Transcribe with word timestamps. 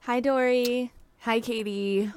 Hi, 0.00 0.20
Dory. 0.20 0.92
Hi, 1.20 1.40
Katie. 1.40 2.10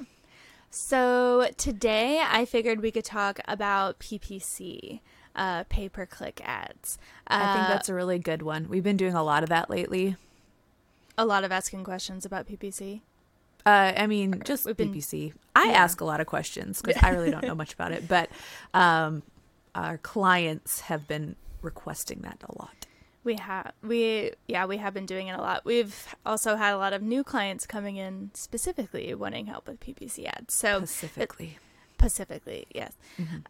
So 0.70 1.48
today 1.56 2.22
I 2.24 2.44
figured 2.44 2.80
we 2.82 2.90
could 2.90 3.04
talk 3.04 3.40
about 3.48 3.98
PPC, 3.98 5.00
uh, 5.34 5.64
pay 5.68 5.88
per 5.88 6.04
click 6.04 6.40
ads. 6.44 6.98
I 7.26 7.54
think 7.54 7.64
Uh, 7.64 7.68
that's 7.68 7.88
a 7.88 7.94
really 7.94 8.18
good 8.18 8.42
one. 8.42 8.68
We've 8.68 8.84
been 8.84 8.98
doing 8.98 9.14
a 9.14 9.22
lot 9.22 9.42
of 9.42 9.48
that 9.48 9.70
lately. 9.70 10.16
a 11.20 11.26
lot 11.26 11.42
of 11.42 11.50
asking 11.50 11.82
questions 11.82 12.24
about 12.24 12.46
PPC. 12.46 13.00
Uh, 13.68 13.92
I 13.96 14.06
mean, 14.06 14.40
just 14.44 14.64
We've 14.66 14.76
been- 14.76 14.92
PPC. 14.94 15.32
I 15.54 15.66
Yeah. 15.70 15.82
ask 15.84 16.00
a 16.00 16.04
lot 16.04 16.20
of 16.20 16.26
questions 16.26 16.80
because 16.80 17.02
I 17.02 17.10
really 17.10 17.30
don't 17.30 17.44
know 17.44 17.54
much 17.54 17.72
about 17.74 17.92
it, 17.92 18.06
but 18.08 18.30
um, 18.74 19.22
our 19.74 19.98
clients 19.98 20.80
have 20.82 21.06
been 21.08 21.36
requesting 21.62 22.20
that 22.22 22.38
a 22.48 22.52
lot. 22.58 22.86
We 23.24 23.34
have 23.34 23.72
we 23.82 24.30
yeah 24.46 24.64
we 24.64 24.76
have 24.78 24.94
been 24.94 25.04
doing 25.04 25.26
it 25.26 25.32
a 25.32 25.42
lot. 25.42 25.64
We've 25.66 25.94
also 26.24 26.56
had 26.56 26.72
a 26.72 26.78
lot 26.78 26.92
of 26.94 27.02
new 27.02 27.22
clients 27.24 27.66
coming 27.66 27.96
in 27.96 28.30
specifically 28.32 29.12
wanting 29.14 29.46
help 29.46 29.66
with 29.68 29.80
PPC 29.80 30.24
ads. 30.26 30.54
So 30.54 30.78
Specifically, 30.78 31.58
Pacifically, 31.98 32.66
yes. 32.72 32.92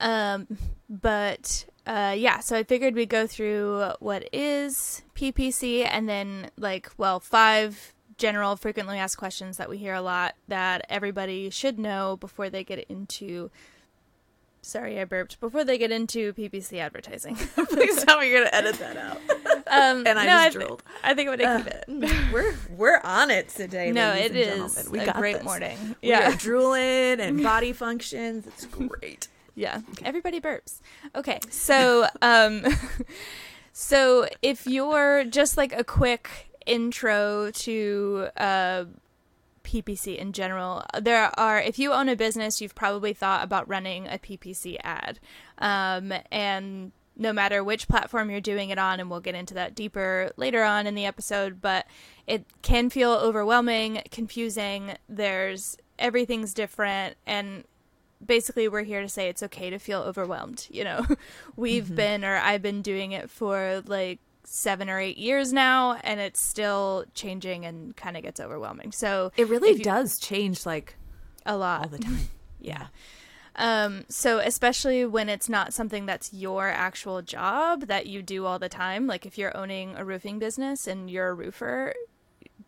Um, 0.00 0.48
but 0.88 1.66
uh, 1.86 2.14
yeah, 2.16 2.40
so 2.40 2.56
I 2.56 2.64
figured 2.64 2.94
we'd 2.94 3.10
go 3.10 3.26
through 3.26 3.92
what 4.00 4.26
is 4.32 5.02
PPC 5.14 5.86
and 5.86 6.08
then, 6.08 6.50
like, 6.56 6.90
well, 6.96 7.20
five 7.20 7.92
general 8.18 8.56
frequently 8.56 8.98
asked 8.98 9.16
questions 9.16 9.56
that 9.56 9.68
we 9.70 9.78
hear 9.78 9.94
a 9.94 10.02
lot 10.02 10.34
that 10.48 10.84
everybody 10.88 11.48
should 11.50 11.78
know 11.78 12.16
before 12.18 12.50
they 12.50 12.64
get 12.64 12.80
into. 12.88 13.50
Sorry, 14.60 15.00
I 15.00 15.04
burped. 15.04 15.38
Before 15.40 15.64
they 15.64 15.78
get 15.78 15.90
into 15.92 16.32
PPC 16.34 16.78
advertising. 16.78 17.36
please 17.70 18.02
tell 18.04 18.18
me 18.20 18.28
you're 18.28 18.40
gonna 18.44 18.54
edit 18.54 18.74
that 18.80 18.96
out. 18.96 19.16
Um, 19.68 20.04
And 20.06 20.18
I 20.18 20.24
no, 20.26 20.30
just 20.32 20.42
th- 20.42 20.52
drilled. 20.54 20.82
I 21.02 21.14
think 21.14 21.30
I'm 21.30 21.38
gonna 21.38 21.64
keep 21.64 21.72
it. 22.12 22.14
we're 22.32 22.54
we're 22.76 23.00
on 23.04 23.30
it 23.30 23.48
today. 23.50 23.92
No, 23.92 24.12
it 24.12 24.32
and 24.32 24.36
is 24.36 24.46
gentlemen. 24.74 24.92
We 24.92 24.98
a 24.98 25.06
got 25.06 25.16
great 25.16 25.36
this. 25.36 25.44
morning. 25.44 25.96
Yeah. 26.02 26.34
drooling 26.36 27.20
and 27.20 27.42
body 27.52 27.72
functions. 27.72 28.46
It's 28.48 28.66
great. 28.66 29.28
Yeah. 29.54 29.80
Everybody 30.04 30.40
burps. 30.40 30.80
Okay. 31.14 31.38
So, 31.50 32.06
um 32.20 32.64
so 33.72 34.26
if 34.42 34.66
you're 34.66 35.24
just 35.24 35.56
like 35.56 35.72
a 35.72 35.84
quick 35.84 36.47
intro 36.68 37.50
to 37.50 38.28
uh 38.36 38.84
PPC 39.64 40.16
in 40.16 40.32
general, 40.32 40.82
there 40.98 41.30
are 41.38 41.60
if 41.60 41.78
you 41.78 41.92
own 41.92 42.08
a 42.08 42.16
business, 42.16 42.60
you've 42.60 42.74
probably 42.74 43.12
thought 43.12 43.44
about 43.44 43.68
running 43.68 44.06
a 44.06 44.18
PPC 44.18 44.78
ad. 44.82 45.18
Um 45.58 46.12
and 46.30 46.92
no 47.16 47.32
matter 47.32 47.64
which 47.64 47.88
platform 47.88 48.30
you're 48.30 48.40
doing 48.40 48.70
it 48.70 48.78
on 48.78 49.00
and 49.00 49.10
we'll 49.10 49.20
get 49.20 49.34
into 49.34 49.54
that 49.54 49.74
deeper 49.74 50.30
later 50.36 50.62
on 50.62 50.86
in 50.86 50.94
the 50.94 51.04
episode, 51.04 51.60
but 51.60 51.84
it 52.28 52.46
can 52.62 52.88
feel 52.88 53.10
overwhelming, 53.10 54.00
confusing. 54.12 54.96
There's 55.08 55.76
everything's 55.98 56.54
different 56.54 57.16
and 57.26 57.64
basically 58.24 58.68
we're 58.68 58.84
here 58.84 59.02
to 59.02 59.08
say 59.08 59.28
it's 59.28 59.42
okay 59.42 59.70
to 59.70 59.78
feel 59.78 60.00
overwhelmed 60.00 60.66
you 60.70 60.84
know 60.84 61.06
we've 61.56 61.94
been 61.94 62.24
or 62.24 62.36
i've 62.36 62.62
been 62.62 62.82
doing 62.82 63.12
it 63.12 63.30
for 63.30 63.82
like 63.86 64.18
seven 64.50 64.88
or 64.88 64.98
eight 64.98 65.18
years 65.18 65.52
now 65.52 65.94
and 66.02 66.18
it's 66.20 66.40
still 66.40 67.04
changing 67.14 67.64
and 67.66 67.94
kind 67.96 68.16
of 68.16 68.22
gets 68.22 68.40
overwhelming. 68.40 68.92
So 68.92 69.30
It 69.36 69.46
really 69.48 69.72
you- 69.72 69.84
does 69.84 70.18
change 70.18 70.64
like 70.64 70.96
a 71.44 71.56
lot. 71.56 71.82
all 71.82 71.88
the 71.88 71.98
time. 71.98 72.28
yeah. 72.60 72.86
Um 73.56 74.04
so 74.08 74.38
especially 74.38 75.04
when 75.04 75.28
it's 75.28 75.48
not 75.48 75.74
something 75.74 76.06
that's 76.06 76.32
your 76.32 76.68
actual 76.68 77.22
job 77.22 77.82
that 77.88 78.06
you 78.06 78.22
do 78.22 78.46
all 78.46 78.58
the 78.58 78.68
time 78.68 79.06
like 79.06 79.26
if 79.26 79.36
you're 79.36 79.56
owning 79.56 79.96
a 79.96 80.04
roofing 80.04 80.38
business 80.38 80.86
and 80.86 81.10
you're 81.10 81.28
a 81.28 81.34
roofer 81.34 81.92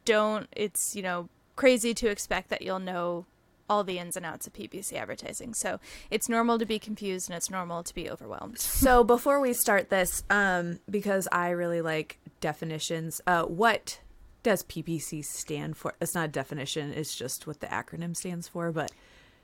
don't 0.05 0.49
it's 0.53 0.97
you 0.97 1.03
know 1.03 1.29
crazy 1.57 1.95
to 1.95 2.09
expect 2.09 2.49
that 2.51 2.63
you'll 2.63 2.79
know 2.81 3.25
all 3.71 3.85
the 3.85 3.99
ins 3.99 4.17
and 4.17 4.27
outs 4.27 4.47
of 4.49 4.53
PPC 4.53 4.95
advertising. 4.95 5.55
So 5.55 5.79
it's 6.11 6.29
normal 6.29 6.59
to 6.59 6.67
be 6.67 6.81
confused 6.81 7.31
and 7.31 7.37
it's 7.37 7.49
normal 7.49 7.83
to 7.85 7.95
be 7.95 8.11
overwhelmed. 8.11 8.59
So 8.81 9.05
before 9.05 9.41
we 9.41 9.53
start 9.53 9.91
this, 9.91 10.25
um, 10.31 10.81
because 10.91 11.29
I 11.31 11.51
really 11.51 11.81
like 11.83 12.19
definitions, 12.41 13.21
uh, 13.27 13.45
what 13.45 14.01
does 14.43 14.65
PPC 14.65 15.23
stand 15.25 15.77
for? 15.77 15.95
It's 16.01 16.15
not 16.15 16.25
a 16.25 16.33
definition; 16.33 16.93
it's 16.93 17.15
just 17.15 17.47
what 17.47 17.61
the 17.61 17.67
acronym 17.67 18.17
stands 18.17 18.49
for. 18.49 18.73
But 18.73 18.91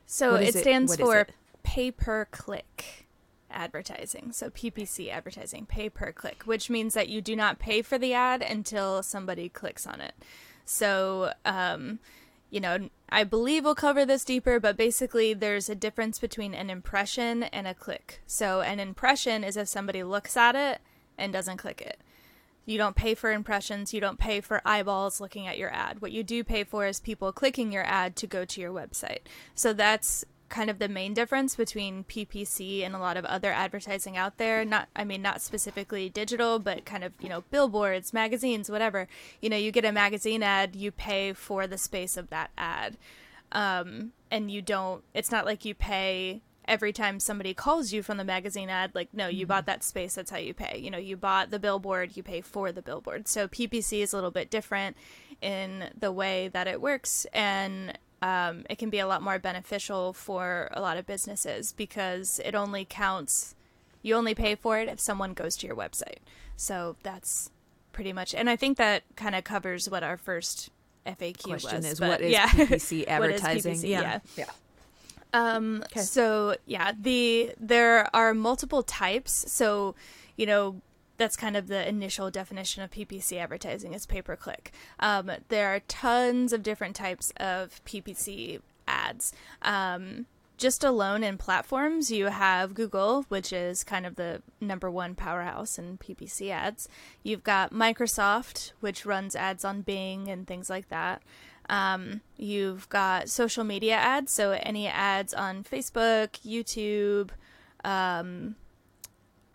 So 0.06 0.34
it? 0.36 0.54
stands 0.54 0.96
for 0.96 1.20
it? 1.20 1.32
pay 1.62 1.90
per 1.90 2.24
click 2.24 3.06
advertising. 3.50 4.32
So 4.32 4.48
PPC 4.50 5.10
advertising, 5.10 5.66
pay 5.66 5.90
per 5.90 6.12
click, 6.12 6.42
which 6.44 6.70
means 6.70 6.94
that 6.94 7.08
you 7.08 7.20
do 7.20 7.36
not 7.36 7.58
pay 7.58 7.82
for 7.82 7.98
the 7.98 8.14
ad 8.14 8.42
until 8.42 9.02
somebody 9.02 9.48
clicks 9.50 9.86
on 9.86 10.00
it. 10.00 10.14
So, 10.64 11.32
um, 11.44 12.00
you 12.56 12.60
know, 12.60 12.88
I 13.10 13.22
believe 13.24 13.64
we'll 13.64 13.74
cover 13.74 14.06
this 14.06 14.24
deeper, 14.24 14.58
but 14.58 14.78
basically 14.78 15.34
there's 15.34 15.68
a 15.68 15.74
difference 15.74 16.18
between 16.18 16.54
an 16.54 16.70
impression 16.70 17.42
and 17.42 17.68
a 17.68 17.74
click. 17.74 18.22
So 18.26 18.62
an 18.62 18.80
impression 18.80 19.44
is 19.44 19.58
if 19.58 19.68
somebody 19.68 20.02
looks 20.02 20.38
at 20.38 20.56
it 20.56 20.80
and 21.18 21.34
doesn't 21.34 21.58
click 21.58 21.82
it. 21.82 22.00
You 22.64 22.78
don't 22.78 22.96
pay 22.96 23.14
for 23.14 23.30
impressions, 23.30 23.92
you 23.92 24.00
don't 24.00 24.18
pay 24.18 24.40
for 24.40 24.62
eyeballs 24.64 25.20
looking 25.20 25.46
at 25.46 25.58
your 25.58 25.70
ad. 25.70 26.00
What 26.00 26.12
you 26.12 26.24
do 26.24 26.42
pay 26.42 26.64
for 26.64 26.86
is 26.86 26.98
people 26.98 27.30
clicking 27.30 27.72
your 27.72 27.84
ad 27.84 28.16
to 28.16 28.26
go 28.26 28.46
to 28.46 28.60
your 28.62 28.72
website. 28.72 29.26
So 29.54 29.74
that's 29.74 30.24
kind 30.48 30.70
of 30.70 30.78
the 30.78 30.88
main 30.88 31.14
difference 31.14 31.56
between 31.56 32.04
PPC 32.04 32.84
and 32.84 32.94
a 32.94 32.98
lot 32.98 33.16
of 33.16 33.24
other 33.24 33.52
advertising 33.52 34.16
out 34.16 34.38
there. 34.38 34.64
Not 34.64 34.88
I 34.94 35.04
mean 35.04 35.22
not 35.22 35.42
specifically 35.42 36.08
digital, 36.08 36.58
but 36.58 36.84
kind 36.84 37.04
of, 37.04 37.12
you 37.20 37.28
know, 37.28 37.42
billboards, 37.50 38.12
magazines, 38.12 38.70
whatever. 38.70 39.08
You 39.40 39.50
know, 39.50 39.56
you 39.56 39.72
get 39.72 39.84
a 39.84 39.92
magazine 39.92 40.42
ad, 40.42 40.76
you 40.76 40.90
pay 40.92 41.32
for 41.32 41.66
the 41.66 41.78
space 41.78 42.16
of 42.16 42.30
that 42.30 42.50
ad. 42.56 42.96
Um 43.52 44.12
and 44.30 44.50
you 44.50 44.62
don't 44.62 45.02
it's 45.14 45.30
not 45.30 45.46
like 45.46 45.64
you 45.64 45.74
pay 45.74 46.42
every 46.68 46.92
time 46.92 47.20
somebody 47.20 47.54
calls 47.54 47.92
you 47.92 48.02
from 48.02 48.16
the 48.16 48.24
magazine 48.24 48.68
ad 48.68 48.90
like 48.94 49.08
no 49.12 49.28
you 49.28 49.46
bought 49.46 49.66
that 49.66 49.84
space 49.84 50.14
that's 50.14 50.30
how 50.30 50.36
you 50.36 50.52
pay 50.52 50.78
you 50.78 50.90
know 50.90 50.98
you 50.98 51.16
bought 51.16 51.50
the 51.50 51.58
billboard 51.58 52.16
you 52.16 52.22
pay 52.22 52.40
for 52.40 52.72
the 52.72 52.82
billboard 52.82 53.28
so 53.28 53.46
ppc 53.46 54.02
is 54.02 54.12
a 54.12 54.16
little 54.16 54.32
bit 54.32 54.50
different 54.50 54.96
in 55.40 55.90
the 55.96 56.10
way 56.10 56.48
that 56.48 56.66
it 56.66 56.80
works 56.80 57.26
and 57.32 57.96
um, 58.22 58.64
it 58.70 58.78
can 58.78 58.90
be 58.90 58.98
a 58.98 59.06
lot 59.06 59.22
more 59.22 59.38
beneficial 59.38 60.12
for 60.12 60.68
a 60.72 60.80
lot 60.80 60.96
of 60.96 61.06
businesses 61.06 61.72
because 61.72 62.40
it 62.44 62.54
only 62.54 62.84
counts 62.88 63.54
you 64.02 64.14
only 64.14 64.34
pay 64.34 64.54
for 64.54 64.78
it 64.78 64.88
if 64.88 64.98
someone 65.00 65.34
goes 65.34 65.56
to 65.56 65.66
your 65.66 65.76
website 65.76 66.18
so 66.56 66.96
that's 67.02 67.50
pretty 67.92 68.12
much 68.12 68.34
and 68.34 68.48
i 68.48 68.56
think 68.56 68.76
that 68.78 69.02
kind 69.16 69.34
of 69.34 69.44
covers 69.44 69.88
what 69.90 70.02
our 70.02 70.16
first 70.16 70.70
faq 71.06 71.42
question 71.42 71.76
was 71.76 71.92
is, 71.92 72.00
but 72.00 72.08
what 72.08 72.20
is 72.20 72.32
yeah. 72.32 72.48
PPC 72.48 73.06
What 73.18 73.30
is 73.30 73.40
advertising? 73.42 73.74
PPC? 73.76 73.88
yeah, 73.88 74.00
Yeah. 74.00 74.20
yeah. 74.36 74.50
Um, 75.32 75.82
Okay. 75.86 76.00
so 76.00 76.56
yeah, 76.66 76.92
the 76.98 77.52
there 77.60 78.08
are 78.14 78.32
multiple 78.34 78.82
types. 78.82 79.44
So, 79.52 79.94
you 80.36 80.46
know, 80.46 80.80
that's 81.16 81.36
kind 81.36 81.56
of 81.56 81.68
the 81.68 81.88
initial 81.88 82.30
definition 82.30 82.82
of 82.82 82.90
PPC 82.90 83.38
advertising 83.38 83.94
is 83.94 84.06
pay 84.06 84.22
per 84.22 84.36
click. 84.36 84.72
Um, 85.00 85.30
there 85.48 85.74
are 85.74 85.80
tons 85.80 86.52
of 86.52 86.62
different 86.62 86.96
types 86.96 87.32
of 87.38 87.84
PPC 87.84 88.60
ads. 88.86 89.32
Um, 89.62 90.26
just 90.58 90.82
alone 90.84 91.22
in 91.22 91.36
platforms, 91.36 92.10
you 92.10 92.26
have 92.26 92.74
Google, 92.74 93.26
which 93.28 93.52
is 93.52 93.84
kind 93.84 94.06
of 94.06 94.16
the 94.16 94.42
number 94.60 94.90
one 94.90 95.14
powerhouse 95.14 95.78
in 95.78 95.98
PPC 95.98 96.50
ads. 96.50 96.88
You've 97.22 97.44
got 97.44 97.72
Microsoft, 97.72 98.72
which 98.80 99.04
runs 99.04 99.36
ads 99.36 99.64
on 99.64 99.82
Bing 99.82 100.28
and 100.28 100.46
things 100.46 100.70
like 100.70 100.88
that. 100.88 101.22
Um, 101.68 102.22
you've 102.36 102.88
got 102.88 103.28
social 103.28 103.64
media 103.64 103.96
ads, 103.96 104.32
so 104.32 104.52
any 104.52 104.86
ads 104.86 105.34
on 105.34 105.62
Facebook, 105.62 106.30
YouTube, 106.44 107.30
um, 107.84 108.56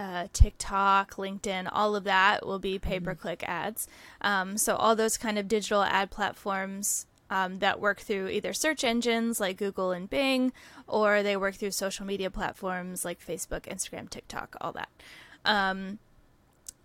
uh, 0.02 0.28
TikTok, 0.34 1.16
LinkedIn, 1.16 1.70
all 1.72 1.96
of 1.96 2.04
that 2.06 2.46
will 2.46 2.58
be 2.58 2.80
pay 2.80 3.00
per 3.00 3.14
click 3.14 3.44
ads. 3.48 3.88
Um, 4.22 4.58
so, 4.58 4.76
all 4.76 4.96
those 4.96 5.16
kind 5.18 5.38
of 5.38 5.48
digital 5.48 5.84
ad 5.84 6.10
platforms 6.10 7.06
um, 7.30 7.60
that 7.60 7.80
work 7.80 8.00
through 8.00 8.30
either 8.30 8.52
search 8.52 8.84
engines 8.84 9.40
like 9.40 9.58
Google 9.58 9.92
and 9.92 10.10
Bing, 10.10 10.54
or 10.88 11.22
they 11.22 11.38
work 11.38 11.56
through 11.56 11.72
social 11.72 12.06
media 12.06 12.32
platforms 12.32 13.06
like 13.06 13.24
Facebook, 13.24 13.62
Instagram, 13.62 14.10
TikTok, 14.10 14.56
all 14.60 14.72
that. 14.72 14.90
Um, 15.46 16.00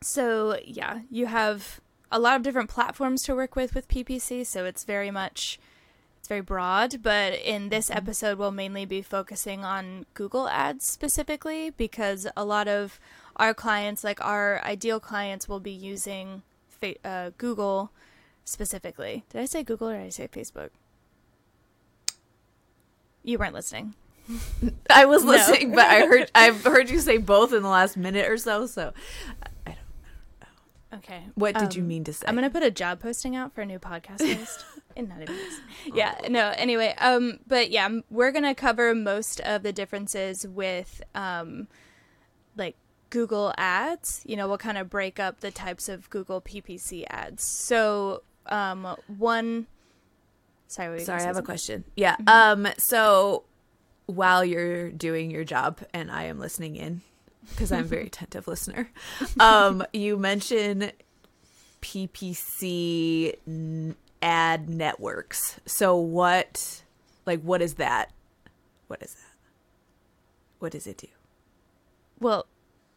so, 0.03 0.59
yeah, 0.63 1.01
you 1.11 1.27
have 1.27 1.81
a 2.13 2.19
lot 2.19 2.37
of 2.37 2.43
different 2.43 2.69
platforms 2.69 3.23
to 3.23 3.35
work 3.35 3.57
with 3.57 3.75
with 3.75 3.89
PPC, 3.89 4.45
so 4.45 4.67
it's 4.67 4.85
very 4.85 5.11
much 5.11 5.59
it's 6.27 6.29
very 6.29 6.41
broad, 6.41 7.03
but 7.05 7.35
in 7.35 7.69
this 7.69 7.89
episode 7.89 8.37
we'll 8.37 8.51
mainly 8.51 8.85
be 8.85 9.01
focusing 9.01 9.65
on 9.65 10.07
Google 10.15 10.49
Ads 10.49 10.85
specifically 10.85 11.71
because 11.71 12.27
a 12.37 12.45
lot 12.45 12.67
of 12.67 12.99
our 13.37 13.55
clients, 13.55 14.03
like 14.03 14.21
our 14.25 14.61
ideal 14.65 14.99
clients, 14.99 15.49
will 15.49 15.61
be 15.61 15.71
using 15.71 16.43
fa- 16.69 16.97
uh, 17.07 17.31
Google 17.39 17.93
specifically. 18.45 19.23
Did 19.31 19.41
I 19.41 19.45
say 19.45 19.63
Google 19.63 19.91
or 19.91 19.99
did 19.99 20.07
I 20.07 20.09
say 20.09 20.27
Facebook? 20.27 20.71
You 23.23 23.39
weren't 23.39 23.55
listening. 23.55 23.95
I 24.91 25.05
was 25.05 25.23
No. 25.23 25.31
listening, 25.31 25.71
but 25.77 25.87
I 25.87 26.07
heard 26.07 26.29
I've 26.35 26.65
heard 26.65 26.91
you 26.91 26.99
say 26.99 27.19
both 27.19 27.53
in 27.53 27.63
the 27.63 27.69
last 27.69 27.97
minute 27.97 28.29
or 28.29 28.37
so. 28.37 28.67
So, 28.67 28.93
I 29.65 29.77
don't. 30.91 30.99
Okay. 30.99 31.23
What 31.37 31.55
did 31.57 31.77
you 31.77 31.83
Um, 31.83 31.89
mean 31.89 32.03
to 32.03 32.13
say? 32.13 32.25
I'm 32.27 32.35
gonna 32.35 32.51
put 32.51 32.65
a 32.65 32.71
job 32.73 32.99
posting 32.99 33.37
out 33.37 33.55
for 33.55 33.61
a 33.61 33.67
new 33.67 33.79
podcast 33.79 34.27
host. 34.37 34.65
in 34.97 35.09
not 35.09 35.23
even. 35.23 35.37
Yeah. 35.95 36.17
No. 36.29 36.53
Anyway. 36.57 36.95
Um. 36.99 37.39
But 37.47 37.71
yeah, 37.71 37.89
we're 38.11 38.33
gonna 38.33 38.55
cover 38.55 38.95
most 38.95 39.41
of 39.41 39.63
the 39.63 39.73
differences 39.73 40.47
with 40.47 41.03
um, 41.15 41.69
like 42.57 42.77
Google 43.11 43.53
Ads. 43.57 44.23
You 44.25 44.37
know, 44.37 44.49
we'll 44.49 44.59
kind 44.59 44.79
of 44.79 44.91
break 44.91 45.21
up 45.21 45.41
the 45.41 45.51
types 45.51 45.89
of 45.89 46.11
Google 46.11 46.41
PPC 46.41 47.05
ads. 47.09 47.45
So, 47.45 48.23
um, 48.47 48.97
one. 49.07 49.67
Sorry. 50.69 51.05
Sorry, 51.05 51.23
I 51.23 51.25
have 51.25 51.37
a 51.37 51.43
question. 51.43 51.85
Yeah. 51.95 52.17
Mm-hmm. 52.17 52.67
Um. 52.67 52.73
So, 52.79 53.45
while 54.07 54.45
you're 54.45 54.91
doing 54.91 55.31
your 55.31 55.45
job 55.45 55.81
and 55.93 56.11
I 56.11 56.25
am 56.25 56.41
listening 56.41 56.77
in, 56.77 57.03
because 57.51 57.71
I'm 57.71 57.81
a 57.81 57.85
very 57.85 58.07
attentive 58.09 58.49
listener, 58.49 58.91
um, 59.39 59.85
you 59.93 60.17
mention 60.17 60.91
PPC 61.83 63.37
ad 64.23 64.69
networks. 64.69 65.61
So 65.67 65.97
what, 65.97 66.83
like, 67.27 67.41
what 67.43 67.63
is 67.63 67.75
that? 67.75 68.11
What 68.89 69.03
is 69.03 69.15
that? 69.15 69.23
What 70.59 70.73
does 70.73 70.87
it 70.87 70.97
do? 70.99 71.09
Well, 72.21 72.47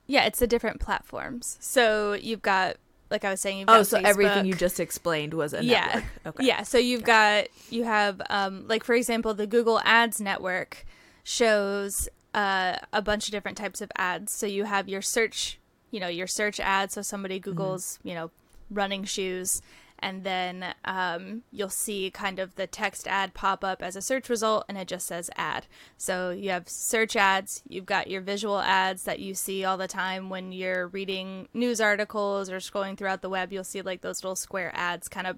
yeah, 0.08 0.26
it's 0.26 0.40
the 0.40 0.48
different 0.48 0.80
platforms. 0.80 1.58
So 1.60 2.14
you've 2.14 2.42
got, 2.42 2.78
like 3.12 3.26
I 3.26 3.32
was 3.32 3.42
saying, 3.42 3.60
you've 3.60 3.68
got 3.68 3.80
Oh, 3.80 3.84
so 3.84 3.98
everything 4.04 4.46
you 4.46 4.54
just 4.54 4.80
explained 4.80 5.34
was 5.34 5.54
a 5.54 5.64
yeah, 5.64 5.86
network. 5.86 6.04
Okay. 6.28 6.46
yeah. 6.46 6.64
So 6.64 6.78
you've 6.78 7.04
got 7.04 7.48
you 7.70 7.84
have 7.84 8.22
um, 8.30 8.68
like 8.68 8.84
for 8.84 8.94
example, 8.96 9.34
the 9.34 9.48
Google 9.48 9.80
Ads 9.84 10.22
network 10.22 10.86
shows 11.24 12.08
uh, 12.34 12.78
a 12.94 13.02
bunch 13.02 13.28
of 13.28 13.32
different 13.32 13.58
types 13.58 13.82
of 13.82 13.92
ads. 13.98 14.32
So 14.32 14.46
you 14.46 14.66
have 14.66 14.88
your 14.88 15.02
search, 15.02 15.60
you 15.92 16.00
know, 16.00 16.08
your 16.08 16.28
search 16.28 16.60
ads. 16.60 16.94
So 16.94 17.02
somebody 17.02 17.40
Mm-hmm. 17.40 17.50
Google's, 17.50 18.00
you 18.04 18.14
know, 18.14 18.32
running 18.70 19.04
shoes. 19.04 19.62
And 20.02 20.24
then 20.24 20.74
um, 20.86 21.44
you'll 21.52 21.70
see 21.70 22.10
kind 22.12 22.40
of 22.40 22.56
the 22.56 22.68
text 22.68 23.08
ad 23.08 23.34
pop 23.34 23.64
up 23.64 23.82
as 23.84 23.96
a 23.96 24.02
search 24.02 24.30
result, 24.30 24.66
and 24.68 24.78
it 24.78 24.88
just 24.88 25.08
says 25.08 25.30
ad. 25.36 25.66
So 25.98 26.32
you 26.32 26.50
have 26.52 26.68
search 26.70 27.16
ads, 27.16 27.62
you've 27.68 27.86
got 27.86 28.10
your 28.10 28.22
visual 28.22 28.60
ads 28.60 29.04
that 29.04 29.20
you 29.20 29.34
see 29.34 29.66
all 29.66 29.78
the 29.78 29.88
time 29.88 30.30
when 30.30 30.52
you're 30.52 30.88
reading 30.88 31.48
news 31.54 31.82
articles 31.82 32.50
or 32.50 32.58
scrolling 32.58 32.98
throughout 32.98 33.22
the 33.22 33.30
web. 33.30 33.52
You'll 33.52 33.64
see 33.64 33.82
like 33.82 34.02
those 34.02 34.24
little 34.24 34.36
square 34.36 34.72
ads 34.74 35.08
kind 35.08 35.28
of 35.28 35.38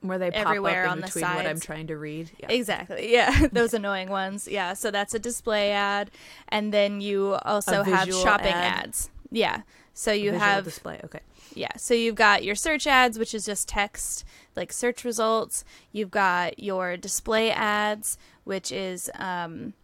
Where 0.00 0.18
they 0.18 0.30
pop 0.30 0.46
Everywhere 0.46 0.84
up 0.84 0.92
on 0.92 0.98
in 0.98 1.00
the 1.02 1.06
between 1.06 1.24
what 1.34 1.46
I'm 1.46 1.60
trying 1.60 1.88
to 1.88 1.96
read. 1.96 2.30
Yeah. 2.38 2.50
Exactly. 2.50 3.12
Yeah, 3.12 3.48
those 3.52 3.74
annoying 3.74 4.08
ones. 4.08 4.46
Yeah, 4.48 4.74
so 4.74 4.90
that's 4.90 5.14
a 5.14 5.18
display 5.18 5.72
ad, 5.72 6.10
and 6.48 6.72
then 6.72 7.00
you 7.00 7.34
also 7.44 7.82
have 7.82 8.08
shopping 8.12 8.52
ad. 8.52 8.84
ads. 8.84 9.10
Yeah. 9.30 9.62
So 9.94 10.12
you 10.12 10.32
have 10.32 10.64
display. 10.64 11.00
Okay. 11.04 11.20
Yeah, 11.54 11.76
so 11.76 11.94
you've 11.94 12.14
got 12.14 12.44
your 12.44 12.54
search 12.54 12.86
ads, 12.86 13.18
which 13.18 13.34
is 13.34 13.46
just 13.46 13.68
text, 13.68 14.24
like 14.56 14.72
search 14.72 15.04
results. 15.04 15.64
You've 15.92 16.10
got 16.10 16.58
your 16.58 16.96
display 16.96 17.50
ads, 17.50 18.18
which 18.44 18.72
is 18.72 19.10
um, 19.14 19.74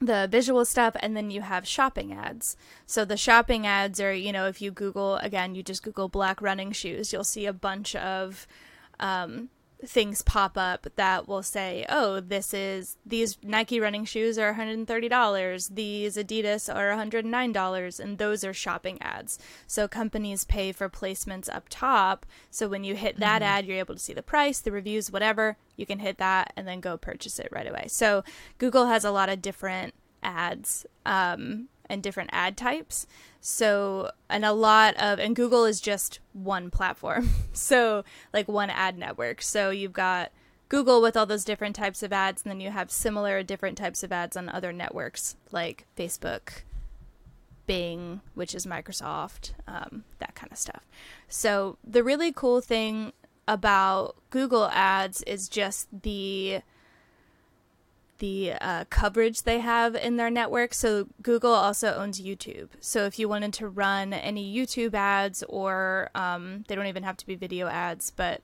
the 0.00 0.28
visual 0.30 0.64
stuff, 0.64 0.96
and 1.00 1.16
then 1.16 1.30
you 1.30 1.42
have 1.42 1.66
shopping 1.66 2.12
ads. 2.12 2.56
So 2.86 3.04
the 3.04 3.16
shopping 3.16 3.66
ads 3.66 4.00
are, 4.00 4.12
you 4.12 4.32
know, 4.32 4.46
if 4.46 4.62
you 4.62 4.70
Google, 4.70 5.16
again, 5.16 5.54
you 5.54 5.62
just 5.62 5.82
Google 5.82 6.08
black 6.08 6.40
running 6.40 6.72
shoes, 6.72 7.12
you'll 7.12 7.24
see 7.24 7.46
a 7.46 7.52
bunch 7.52 7.94
of 7.96 8.46
um, 8.98 9.50
things 9.84 10.22
pop 10.22 10.58
up 10.58 10.86
that 10.96 11.26
will 11.26 11.42
say, 11.42 11.86
oh, 11.88 12.20
this 12.20 12.52
is, 12.52 12.96
these 13.04 13.38
Nike 13.42 13.80
running 13.80 14.04
shoes 14.04 14.38
are 14.38 14.54
$130, 14.54 15.74
these 15.74 16.16
Adidas 16.16 16.74
are 16.74 16.90
$109, 16.90 18.00
and 18.00 18.18
those 18.18 18.44
are 18.44 18.52
shopping 18.52 19.00
ads. 19.00 19.38
So 19.66 19.88
companies 19.88 20.44
pay 20.44 20.72
for 20.72 20.88
placements 20.88 21.48
up 21.52 21.66
top. 21.68 22.26
So 22.50 22.68
when 22.68 22.84
you 22.84 22.94
hit 22.94 23.18
that 23.18 23.42
ad, 23.42 23.66
you're 23.66 23.78
able 23.78 23.94
to 23.94 24.00
see 24.00 24.12
the 24.12 24.22
price, 24.22 24.60
the 24.60 24.72
reviews, 24.72 25.10
whatever. 25.10 25.56
You 25.76 25.86
can 25.86 26.00
hit 26.00 26.18
that 26.18 26.52
and 26.56 26.68
then 26.68 26.80
go 26.80 26.96
purchase 26.96 27.38
it 27.38 27.48
right 27.50 27.68
away. 27.68 27.86
So 27.88 28.24
Google 28.58 28.86
has 28.86 29.04
a 29.04 29.10
lot 29.10 29.28
of 29.28 29.42
different 29.42 29.94
ads 30.22 30.86
um, 31.06 31.68
and 31.90 32.02
different 32.02 32.30
ad 32.32 32.56
types. 32.56 33.06
So, 33.40 34.10
and 34.30 34.44
a 34.44 34.52
lot 34.52 34.96
of, 34.96 35.18
and 35.18 35.36
Google 35.36 35.64
is 35.64 35.80
just 35.80 36.20
one 36.32 36.70
platform. 36.70 37.28
So, 37.52 38.04
like 38.32 38.46
one 38.46 38.70
ad 38.70 38.96
network. 38.96 39.42
So, 39.42 39.70
you've 39.70 39.92
got 39.92 40.30
Google 40.68 41.02
with 41.02 41.16
all 41.16 41.26
those 41.26 41.44
different 41.44 41.74
types 41.74 42.02
of 42.02 42.12
ads, 42.12 42.42
and 42.42 42.50
then 42.50 42.60
you 42.60 42.70
have 42.70 42.92
similar 42.92 43.42
different 43.42 43.76
types 43.76 44.04
of 44.04 44.12
ads 44.12 44.36
on 44.36 44.48
other 44.48 44.72
networks 44.72 45.36
like 45.50 45.86
Facebook, 45.96 46.62
Bing, 47.66 48.20
which 48.34 48.54
is 48.54 48.66
Microsoft, 48.66 49.52
um, 49.66 50.04
that 50.20 50.36
kind 50.36 50.52
of 50.52 50.58
stuff. 50.58 50.86
So, 51.28 51.76
the 51.84 52.04
really 52.04 52.32
cool 52.32 52.60
thing 52.60 53.12
about 53.48 54.14
Google 54.30 54.68
Ads 54.68 55.22
is 55.22 55.48
just 55.48 55.88
the 56.02 56.60
the 58.20 58.52
uh, 58.60 58.84
coverage 58.88 59.42
they 59.42 59.58
have 59.58 59.94
in 59.96 60.16
their 60.16 60.30
network. 60.30 60.72
So 60.72 61.08
Google 61.20 61.52
also 61.52 61.94
owns 61.94 62.20
YouTube. 62.20 62.68
So 62.80 63.04
if 63.04 63.18
you 63.18 63.28
wanted 63.28 63.52
to 63.54 63.68
run 63.68 64.12
any 64.12 64.54
YouTube 64.56 64.94
ads, 64.94 65.42
or 65.48 66.10
um, 66.14 66.64
they 66.68 66.76
don't 66.76 66.86
even 66.86 67.02
have 67.02 67.16
to 67.18 67.26
be 67.26 67.34
video 67.34 67.66
ads, 67.66 68.12
but 68.12 68.40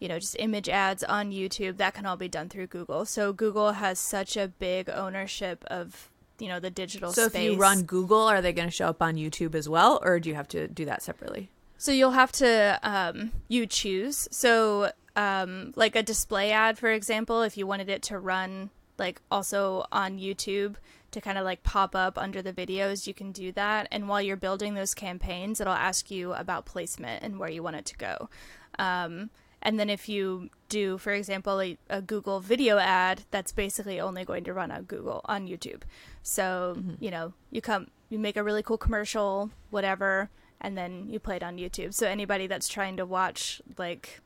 you 0.00 0.08
know, 0.08 0.18
just 0.18 0.36
image 0.38 0.68
ads 0.68 1.02
on 1.04 1.30
YouTube, 1.30 1.76
that 1.78 1.94
can 1.94 2.04
all 2.06 2.16
be 2.16 2.28
done 2.28 2.48
through 2.48 2.66
Google. 2.66 3.04
So 3.04 3.32
Google 3.32 3.72
has 3.72 3.98
such 3.98 4.36
a 4.36 4.48
big 4.48 4.88
ownership 4.90 5.64
of 5.68 6.10
you 6.38 6.48
know 6.48 6.60
the 6.60 6.70
digital 6.70 7.12
So 7.12 7.28
space. 7.28 7.46
if 7.46 7.52
you 7.52 7.56
run 7.58 7.82
Google, 7.84 8.20
are 8.22 8.42
they 8.42 8.52
going 8.52 8.68
to 8.68 8.74
show 8.74 8.88
up 8.88 9.00
on 9.02 9.16
YouTube 9.16 9.54
as 9.54 9.68
well, 9.68 10.00
or 10.02 10.20
do 10.20 10.28
you 10.28 10.34
have 10.34 10.48
to 10.48 10.68
do 10.68 10.84
that 10.84 11.02
separately? 11.02 11.50
So 11.78 11.92
you'll 11.92 12.10
have 12.12 12.32
to 12.32 12.78
um, 12.82 13.32
you 13.48 13.66
choose. 13.66 14.28
So 14.30 14.92
um, 15.16 15.72
like 15.76 15.96
a 15.96 16.02
display 16.02 16.50
ad, 16.52 16.78
for 16.78 16.90
example, 16.90 17.42
if 17.42 17.56
you 17.56 17.66
wanted 17.66 17.88
it 17.88 18.02
to 18.04 18.18
run 18.18 18.70
like 18.98 19.20
also 19.30 19.84
on 19.92 20.18
YouTube 20.18 20.76
to 21.10 21.20
kind 21.20 21.38
of 21.38 21.44
like 21.44 21.62
pop 21.62 21.94
up 21.94 22.18
under 22.18 22.42
the 22.42 22.52
videos, 22.52 23.06
you 23.06 23.14
can 23.14 23.32
do 23.32 23.52
that. 23.52 23.88
And 23.90 24.08
while 24.08 24.20
you're 24.20 24.36
building 24.36 24.74
those 24.74 24.94
campaigns, 24.94 25.60
it'll 25.60 25.72
ask 25.72 26.10
you 26.10 26.32
about 26.32 26.66
placement 26.66 27.22
and 27.22 27.38
where 27.38 27.50
you 27.50 27.62
want 27.62 27.76
it 27.76 27.86
to 27.86 27.96
go. 27.96 28.28
Um, 28.78 29.30
and 29.62 29.80
then 29.80 29.90
if 29.90 30.08
you 30.08 30.50
do, 30.68 30.98
for 30.98 31.12
example, 31.12 31.60
a, 31.60 31.78
a 31.88 32.02
Google 32.02 32.40
video 32.40 32.78
ad, 32.78 33.22
that's 33.30 33.52
basically 33.52 34.00
only 34.00 34.24
going 34.24 34.44
to 34.44 34.52
run 34.52 34.70
on 34.70 34.84
Google 34.84 35.22
on 35.24 35.48
YouTube. 35.48 35.82
So 36.22 36.76
you 37.00 37.10
know, 37.10 37.32
you 37.50 37.60
come, 37.60 37.88
you 38.08 38.18
make 38.18 38.36
a 38.36 38.42
really 38.42 38.62
cool 38.62 38.78
commercial, 38.78 39.50
whatever, 39.70 40.30
and 40.60 40.76
then 40.76 41.08
you 41.08 41.18
play 41.18 41.36
it 41.36 41.42
on 41.42 41.56
YouTube. 41.56 41.94
So 41.94 42.06
anybody 42.06 42.46
that's 42.46 42.68
trying 42.68 42.96
to 42.98 43.06
watch 43.06 43.60
like 43.78 44.20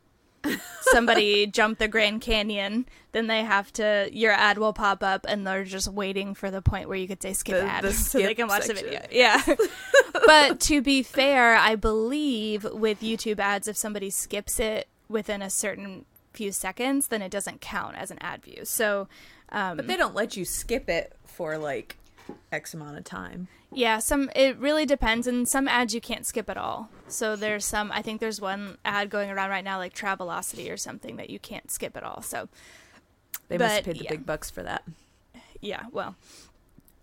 somebody 0.82 1.46
jump 1.46 1.78
the 1.78 1.88
Grand 1.88 2.20
Canyon, 2.20 2.86
then 3.12 3.26
they 3.26 3.42
have 3.42 3.72
to 3.74 4.08
your 4.12 4.32
ad 4.32 4.58
will 4.58 4.72
pop 4.72 5.02
up 5.02 5.24
and 5.28 5.46
they're 5.46 5.64
just 5.64 5.88
waiting 5.88 6.34
for 6.34 6.50
the 6.50 6.62
point 6.62 6.88
where 6.88 6.96
you 6.96 7.06
could 7.08 7.22
say 7.22 7.32
skip 7.32 7.56
The- 7.56 7.62
ad 7.64 7.84
the 7.84 7.92
so 7.92 8.18
they 8.18 8.24
skip 8.24 8.36
can 8.38 8.48
watch 8.48 8.62
section. 8.64 8.86
the 8.86 8.90
video. 8.90 9.06
Yeah. 9.10 9.42
but 10.26 10.60
to 10.60 10.80
be 10.82 11.02
fair, 11.02 11.54
I 11.56 11.76
believe 11.76 12.64
with 12.64 13.00
YouTube 13.00 13.38
ads 13.38 13.68
if 13.68 13.76
somebody 13.76 14.10
skips 14.10 14.58
it 14.60 14.88
within 15.08 15.42
a 15.42 15.50
certain 15.50 16.04
few 16.32 16.52
seconds, 16.52 17.08
then 17.08 17.22
it 17.22 17.30
doesn't 17.30 17.60
count 17.60 17.96
as 17.96 18.10
an 18.10 18.18
ad 18.20 18.42
view. 18.42 18.64
So 18.64 19.08
um 19.50 19.76
But 19.76 19.86
they 19.86 19.96
don't 19.96 20.14
let 20.14 20.36
you 20.36 20.44
skip 20.44 20.88
it 20.88 21.12
for 21.26 21.58
like 21.58 21.96
X 22.52 22.74
amount 22.74 22.96
of 22.98 23.04
time. 23.04 23.48
Yeah, 23.72 23.98
some 24.00 24.30
it 24.34 24.58
really 24.58 24.84
depends 24.84 25.26
and 25.26 25.46
some 25.46 25.68
ads 25.68 25.94
you 25.94 26.00
can't 26.00 26.26
skip 26.26 26.50
at 26.50 26.56
all. 26.56 26.88
So 27.06 27.36
there's 27.36 27.64
some 27.64 27.92
I 27.92 28.02
think 28.02 28.20
there's 28.20 28.40
one 28.40 28.78
ad 28.84 29.10
going 29.10 29.30
around 29.30 29.50
right 29.50 29.64
now 29.64 29.78
like 29.78 29.94
Travelocity 29.94 30.72
or 30.72 30.76
something 30.76 31.16
that 31.16 31.30
you 31.30 31.38
can't 31.38 31.70
skip 31.70 31.96
at 31.96 32.02
all. 32.02 32.22
So 32.22 32.48
They 33.48 33.58
must 33.58 33.76
have 33.76 33.84
paid 33.84 33.98
the 33.98 34.04
yeah. 34.04 34.10
big 34.10 34.26
bucks 34.26 34.50
for 34.50 34.62
that. 34.64 34.82
yeah, 35.60 35.84
well. 35.92 36.16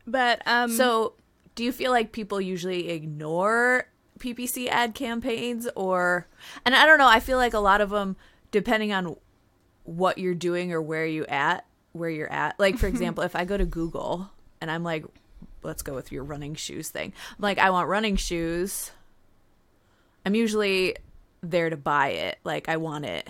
But 0.06 0.42
um 0.46 0.72
So, 0.72 1.14
do 1.56 1.64
you 1.64 1.72
feel 1.72 1.92
like 1.92 2.12
people 2.12 2.40
usually 2.42 2.90
ignore 2.90 3.88
PPC 4.20 4.68
ad 4.68 4.94
campaigns 4.94 5.68
or 5.76 6.28
and 6.66 6.76
I 6.76 6.86
don't 6.86 6.98
know, 6.98 7.08
I 7.08 7.20
feel 7.22 7.38
like 7.38 7.54
a 7.54 7.60
lot 7.60 7.80
of 7.82 7.92
them 7.92 8.18
depending 8.52 8.92
on 8.92 9.16
what 9.84 10.18
you're 10.18 10.36
doing 10.36 10.74
or 10.74 10.82
where 10.82 11.06
you 11.06 11.26
at, 11.28 11.66
where 11.94 12.10
you're 12.10 12.32
at. 12.32 12.60
Like 12.60 12.78
for 12.78 12.88
example, 12.94 13.24
if 13.24 13.38
I 13.38 13.46
go 13.46 13.56
to 13.56 13.66
Google 13.66 14.32
and 14.60 14.70
I'm 14.70 14.84
like 14.84 15.06
let's 15.64 15.82
go 15.82 15.94
with 15.94 16.12
your 16.12 16.24
running 16.24 16.56
shoes 16.56 16.90
thing. 16.90 17.14
Like 17.40 17.60
I 17.60 17.70
want 17.70 17.90
running 17.90 18.16
shoes. 18.16 18.92
I'm 20.26 20.36
usually 20.36 20.96
there 21.42 21.70
to 21.70 21.78
buy 21.78 22.10
it. 22.10 22.40
Like 22.44 22.70
I 22.70 22.78
want 22.78 23.06
it. 23.06 23.30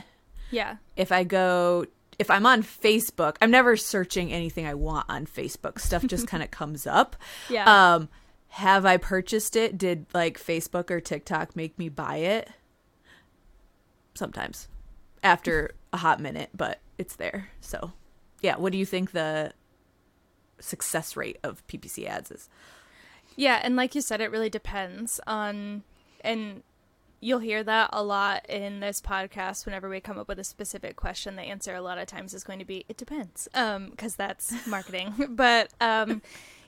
yeah. 0.51 0.77
if 0.96 1.12
I 1.12 1.24
go 1.24 1.86
if 2.19 2.31
I'm 2.31 2.48
on 2.48 2.63
Facebook, 2.63 3.36
I'm 3.41 3.51
never 3.51 3.77
searching 3.77 4.34
anything 4.34 4.65
I 4.65 4.74
want 4.74 5.05
on 5.07 5.27
Facebook. 5.27 5.79
Stuff 5.79 6.05
just 6.07 6.27
kind 6.31 6.41
of 6.41 6.51
comes 6.51 6.88
up. 6.88 7.15
Yeah. 7.50 7.93
Um 7.96 8.10
have 8.50 8.86
I 8.86 8.98
purchased 8.98 9.55
it? 9.55 9.77
Did 9.77 10.05
like 10.13 10.39
Facebook 10.39 10.89
or 10.89 11.00
TikTok 11.00 11.55
make 11.55 11.77
me 11.77 11.89
buy 11.89 12.17
it? 12.17 12.50
Sometimes. 14.15 14.67
After 15.22 15.72
a 15.93 15.98
hot 15.98 16.19
minute, 16.19 16.50
but 16.55 16.79
it's 16.98 17.15
there. 17.17 17.50
So, 17.62 17.91
yeah, 18.41 18.55
what 18.55 18.72
do 18.72 18.77
you 18.77 18.86
think 18.86 19.12
the 19.12 19.51
success 20.59 21.15
rate 21.15 21.37
of 21.43 21.65
PPC 21.67 22.05
ads 22.07 22.31
is. 22.31 22.49
Yeah, 23.35 23.59
and 23.61 23.75
like 23.75 23.93
you 23.93 24.01
said, 24.01 24.21
it 24.21 24.31
really 24.31 24.49
depends 24.49 25.19
on, 25.27 25.83
and 26.21 26.63
you'll 27.19 27.39
hear 27.39 27.63
that 27.63 27.89
a 27.93 28.03
lot 28.03 28.49
in 28.49 28.79
this 28.79 28.99
podcast 29.01 29.65
whenever 29.65 29.89
we 29.89 29.99
come 29.99 30.17
up 30.17 30.27
with 30.27 30.39
a 30.39 30.43
specific 30.43 30.95
question. 30.95 31.35
The 31.35 31.43
answer 31.43 31.75
a 31.75 31.81
lot 31.81 31.97
of 31.97 32.07
times 32.07 32.33
is 32.33 32.43
going 32.43 32.59
to 32.59 32.65
be 32.65 32.85
"it 32.89 32.97
depends," 32.97 33.47
um, 33.53 33.89
because 33.91 34.15
that's 34.15 34.53
marketing. 34.67 35.13
but 35.29 35.71
um, 35.79 36.21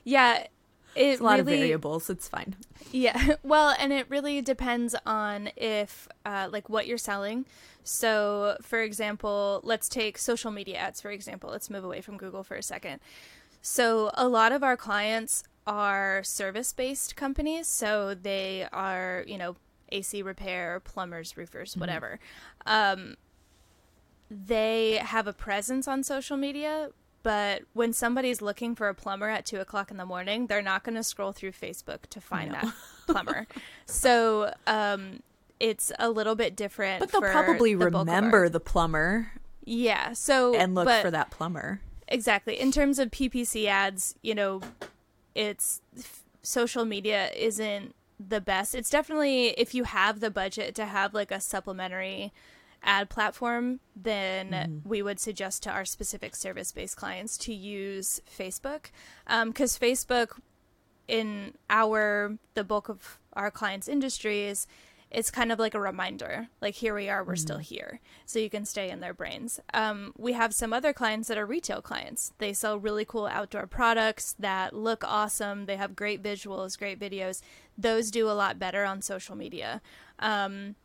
yeah, 0.04 0.46
it's 0.94 1.20
a 1.20 1.24
lot 1.24 1.38
really, 1.38 1.54
of 1.54 1.58
variables. 1.60 2.10
It's 2.10 2.28
fine. 2.28 2.56
Yeah, 2.90 3.36
well, 3.42 3.74
and 3.78 3.92
it 3.92 4.06
really 4.08 4.42
depends 4.42 4.94
on 5.06 5.50
if, 5.56 6.08
uh, 6.24 6.48
like, 6.50 6.68
what 6.68 6.86
you're 6.86 6.98
selling. 6.98 7.46
So, 7.84 8.56
for 8.62 8.80
example, 8.80 9.60
let's 9.62 9.88
take 9.88 10.18
social 10.18 10.50
media 10.50 10.76
ads. 10.76 11.00
For 11.00 11.10
example, 11.10 11.50
let's 11.50 11.70
move 11.70 11.84
away 11.84 12.00
from 12.00 12.16
Google 12.16 12.42
for 12.42 12.56
a 12.56 12.62
second. 12.62 13.00
So, 13.62 14.10
a 14.14 14.28
lot 14.28 14.52
of 14.52 14.62
our 14.62 14.76
clients 14.76 15.44
are 15.66 16.22
service 16.24 16.72
based 16.72 17.16
companies. 17.16 17.68
So 17.68 18.14
they 18.14 18.66
are, 18.72 19.24
you 19.26 19.38
know, 19.38 19.56
AC 19.92 20.22
repair, 20.22 20.80
plumbers, 20.80 21.36
roofers, 21.36 21.70
mm-hmm. 21.70 21.80
whatever. 21.80 22.18
Mm-hmm. 22.66 23.00
Um, 23.00 23.16
they 24.30 24.96
have 24.96 25.26
a 25.26 25.32
presence 25.32 25.88
on 25.88 26.02
social 26.02 26.36
media, 26.36 26.90
but 27.22 27.62
when 27.72 27.92
somebody's 27.92 28.40
looking 28.40 28.74
for 28.74 28.88
a 28.88 28.94
plumber 28.94 29.28
at 29.28 29.44
two 29.44 29.60
o'clock 29.60 29.90
in 29.90 29.96
the 29.96 30.06
morning, 30.06 30.46
they're 30.46 30.62
not 30.62 30.84
going 30.84 30.94
to 30.94 31.02
scroll 31.02 31.32
through 31.32 31.52
Facebook 31.52 32.06
to 32.10 32.20
find 32.20 32.52
no. 32.52 32.60
that 32.60 32.74
plumber. 33.06 33.46
so 33.86 34.52
um, 34.66 35.20
it's 35.58 35.92
a 35.98 36.10
little 36.10 36.34
bit 36.34 36.56
different. 36.56 37.00
But 37.00 37.12
they'll 37.12 37.20
probably 37.20 37.74
the 37.74 37.86
remember 37.86 38.48
the 38.48 38.60
plumber. 38.60 39.32
Yeah. 39.64 40.14
So 40.14 40.54
and 40.54 40.74
look 40.74 40.86
but, 40.86 41.02
for 41.02 41.10
that 41.10 41.30
plumber. 41.30 41.80
Exactly. 42.10 42.60
In 42.60 42.72
terms 42.72 42.98
of 42.98 43.10
PPC 43.10 43.66
ads, 43.66 44.16
you 44.22 44.34
know, 44.34 44.60
it's 45.34 45.80
social 46.42 46.84
media 46.84 47.30
isn't 47.36 47.94
the 48.18 48.40
best. 48.40 48.74
It's 48.74 48.90
definitely 48.90 49.48
if 49.50 49.74
you 49.74 49.84
have 49.84 50.20
the 50.20 50.30
budget 50.30 50.74
to 50.74 50.86
have 50.86 51.14
like 51.14 51.30
a 51.30 51.40
supplementary 51.40 52.32
ad 52.82 53.08
platform, 53.08 53.80
then 53.94 54.50
mm-hmm. 54.50 54.88
we 54.88 55.02
would 55.02 55.20
suggest 55.20 55.62
to 55.62 55.70
our 55.70 55.84
specific 55.84 56.34
service 56.34 56.72
based 56.72 56.96
clients 56.96 57.36
to 57.38 57.54
use 57.54 58.20
Facebook. 58.26 58.86
Because 59.26 59.76
um, 59.76 59.88
Facebook, 59.88 60.38
in 61.06 61.54
our, 61.68 62.38
the 62.54 62.64
bulk 62.64 62.88
of 62.88 63.18
our 63.34 63.50
clients' 63.50 63.88
industries, 63.88 64.66
it's 65.10 65.30
kind 65.30 65.50
of 65.50 65.58
like 65.58 65.74
a 65.74 65.80
reminder 65.80 66.48
like 66.60 66.74
here 66.74 66.94
we 66.94 67.08
are 67.08 67.24
we're 67.24 67.34
mm-hmm. 67.34 67.40
still 67.40 67.58
here. 67.58 68.00
So 68.26 68.38
you 68.38 68.50
can 68.50 68.64
stay 68.64 68.90
in 68.90 69.00
their 69.00 69.14
brains. 69.14 69.60
Um, 69.74 70.12
we 70.16 70.32
have 70.34 70.54
some 70.54 70.72
other 70.72 70.92
clients 70.92 71.28
that 71.28 71.38
are 71.38 71.46
retail 71.46 71.82
clients. 71.82 72.32
They 72.38 72.52
sell 72.52 72.78
really 72.78 73.04
cool 73.04 73.26
outdoor 73.26 73.66
products 73.66 74.34
that 74.38 74.74
look 74.74 75.02
awesome. 75.04 75.66
They 75.66 75.76
have 75.76 75.96
great 75.96 76.22
visuals 76.22 76.78
great 76.78 77.00
videos. 77.00 77.42
Those 77.76 78.10
do 78.10 78.28
a 78.28 78.32
lot 78.32 78.58
better 78.58 78.84
on 78.84 79.02
social 79.02 79.36
media. 79.36 79.80
Um, 80.18 80.76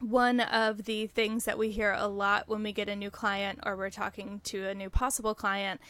one 0.00 0.40
of 0.40 0.84
the 0.84 1.06
things 1.06 1.44
that 1.44 1.58
we 1.58 1.70
hear 1.70 1.94
a 1.96 2.08
lot 2.08 2.48
when 2.48 2.62
we 2.62 2.72
get 2.72 2.88
a 2.88 2.96
new 2.96 3.10
client 3.10 3.60
or 3.64 3.76
we're 3.76 3.90
talking 3.90 4.40
to 4.44 4.66
a 4.66 4.74
new 4.74 4.90
possible 4.90 5.34
client 5.34 5.80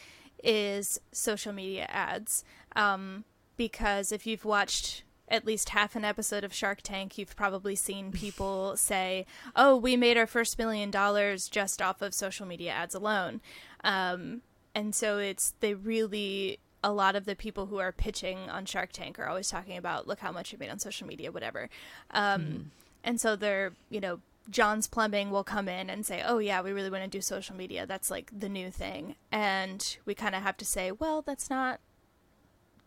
is 0.43 0.99
social 1.11 1.51
media 1.51 1.87
ads. 1.89 2.43
Um, 2.75 3.23
because 3.57 4.11
if 4.11 4.27
you've 4.27 4.45
watched 4.45 5.03
at 5.27 5.45
least 5.45 5.69
half 5.69 5.95
an 5.95 6.03
episode 6.03 6.43
of 6.43 6.53
Shark 6.53 6.81
Tank, 6.81 7.17
you've 7.17 7.35
probably 7.35 7.75
seen 7.75 8.11
people 8.11 8.75
say, 8.77 9.25
"Oh, 9.55 9.75
we 9.75 9.95
made 9.95 10.17
our 10.17 10.27
first 10.27 10.57
million 10.57 10.91
dollars 10.91 11.47
just 11.47 11.81
off 11.81 12.01
of 12.01 12.13
social 12.13 12.45
media 12.45 12.71
ads 12.71 12.95
alone," 12.95 13.41
um, 13.83 14.41
and 14.75 14.93
so 14.93 15.17
it's 15.17 15.53
they 15.59 15.73
really 15.73 16.59
a 16.83 16.91
lot 16.91 17.15
of 17.15 17.25
the 17.25 17.35
people 17.35 17.67
who 17.67 17.77
are 17.77 17.93
pitching 17.93 18.49
on 18.49 18.65
Shark 18.65 18.91
Tank 18.91 19.17
are 19.17 19.27
always 19.27 19.49
talking 19.49 19.77
about, 19.77 20.07
"Look 20.07 20.19
how 20.19 20.31
much 20.31 20.51
you 20.51 20.57
made 20.57 20.69
on 20.69 20.79
social 20.79 21.07
media, 21.07 21.31
whatever," 21.31 21.69
um, 22.11 22.41
mm. 22.41 22.63
and 23.03 23.19
so 23.19 23.35
they're 23.35 23.73
you 23.89 23.99
know. 23.99 24.19
John's 24.49 24.87
Plumbing 24.87 25.31
will 25.31 25.45
come 25.45 25.69
in 25.69 25.89
and 25.89 26.05
say, 26.05 26.21
"Oh 26.21 26.39
yeah, 26.39 26.61
we 26.61 26.73
really 26.73 26.89
want 26.89 27.05
to 27.05 27.09
do 27.09 27.21
social 27.21 27.55
media. 27.55 27.85
That's 27.85 28.11
like 28.11 28.29
the 28.37 28.49
new 28.49 28.71
thing." 28.71 29.15
And 29.31 29.95
we 30.05 30.13
kind 30.13 30.35
of 30.35 30.43
have 30.43 30.57
to 30.57 30.65
say, 30.65 30.91
"Well, 30.91 31.21
that's 31.21 31.49
not 31.49 31.79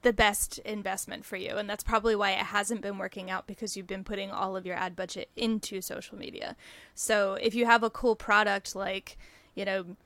the 0.03 0.13
best 0.13 0.59
investment 0.59 1.25
for 1.25 1.37
you. 1.37 1.57
And 1.57 1.69
that's 1.69 1.83
probably 1.83 2.15
why 2.15 2.33
it 2.33 2.39
hasn't 2.47 2.81
been 2.81 2.99
working 2.99 3.31
out 3.31 3.47
because 3.47 3.77
you've 3.77 3.87
been 3.87 4.05
putting 4.05 4.31
all 4.31 4.57
of 4.57 4.67
your 4.67 4.77
ad 4.77 4.95
budget 4.95 5.31
into 5.37 5.81
social 5.81 6.17
media. 6.17 6.57
So 6.95 7.35
if 7.35 7.55
you 7.55 7.67
have 7.67 7.83
a 7.83 7.91
cool 7.91 8.15
product 8.15 8.77
like, 8.77 9.17
you 9.55 9.65
know, 9.65 9.97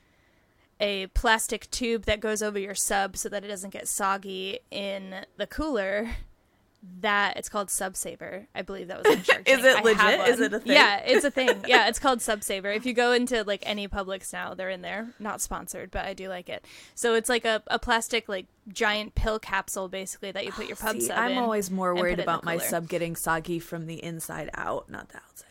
a 0.81 1.09
plastic 1.09 1.71
tube 1.71 2.07
that 2.07 2.21
goes 2.21 2.43
over 2.43 2.59
your 2.59 2.75
sub 2.75 3.17
so 3.17 3.29
that 3.29 3.45
it 3.45 3.49
doesn't 3.49 3.71
get 3.71 3.87
soggy 3.87 4.61
in 4.71 5.27
the 5.37 5.47
cooler, 5.47 6.11
that 7.01 7.37
it's 7.37 7.49
called 7.51 7.69
Subsaver. 7.69 8.47
I 8.55 8.63
believe 8.63 8.89
that 8.89 9.05
was 9.05 9.17
on 9.17 9.23
Shark 9.23 9.43
Is 9.47 9.63
it 9.65 9.85
legit? 9.85 10.29
Is 10.29 10.41
it 10.41 10.53
a 10.53 10.61
thing? 10.61 10.73
Yeah, 10.73 10.99
it's 10.99 11.25
a 11.25 11.31
thing. 11.31 11.65
Yeah, 11.67 11.89
it's 11.89 11.99
called 11.99 12.21
Subsaver. 12.21 12.75
If 12.75 12.87
you 12.87 12.95
go 12.95 13.13
into 13.13 13.45
like 13.45 13.63
any 13.67 13.87
Publix 13.87 14.33
now, 14.33 14.55
they're 14.55 14.71
in 14.71 14.81
there. 14.81 15.09
Not 15.19 15.43
sponsored, 15.43 15.91
but 15.91 16.07
I 16.07 16.15
do 16.15 16.29
like 16.29 16.49
it. 16.49 16.65
So 16.95 17.15
it's 17.15 17.29
like 17.29 17.45
a, 17.45 17.63
a 17.67 17.79
plastic 17.79 18.29
like 18.29 18.47
giant 18.69 19.15
pill 19.15 19.39
capsule 19.39 19.89
basically 19.89 20.33
that 20.33 20.45
you 20.45 20.53
put 20.53 20.69
your 20.69 20.77
ah, 20.81 20.87
pub 20.87 20.97
See, 20.97 21.09
sub. 21.09 21.19
I'm 21.19 21.37
always 21.39 21.71
more 21.71 21.95
worried 21.95 22.21
about 22.21 22.45
my 22.45 22.57
sub 22.57 22.89
getting 22.89 23.15
soggy 23.15 23.59
from 23.59 23.87
the 23.87 24.03
inside 24.03 24.49
out, 24.55 24.89
not 24.89 25.11
the 25.11 25.17
outside 25.17 25.49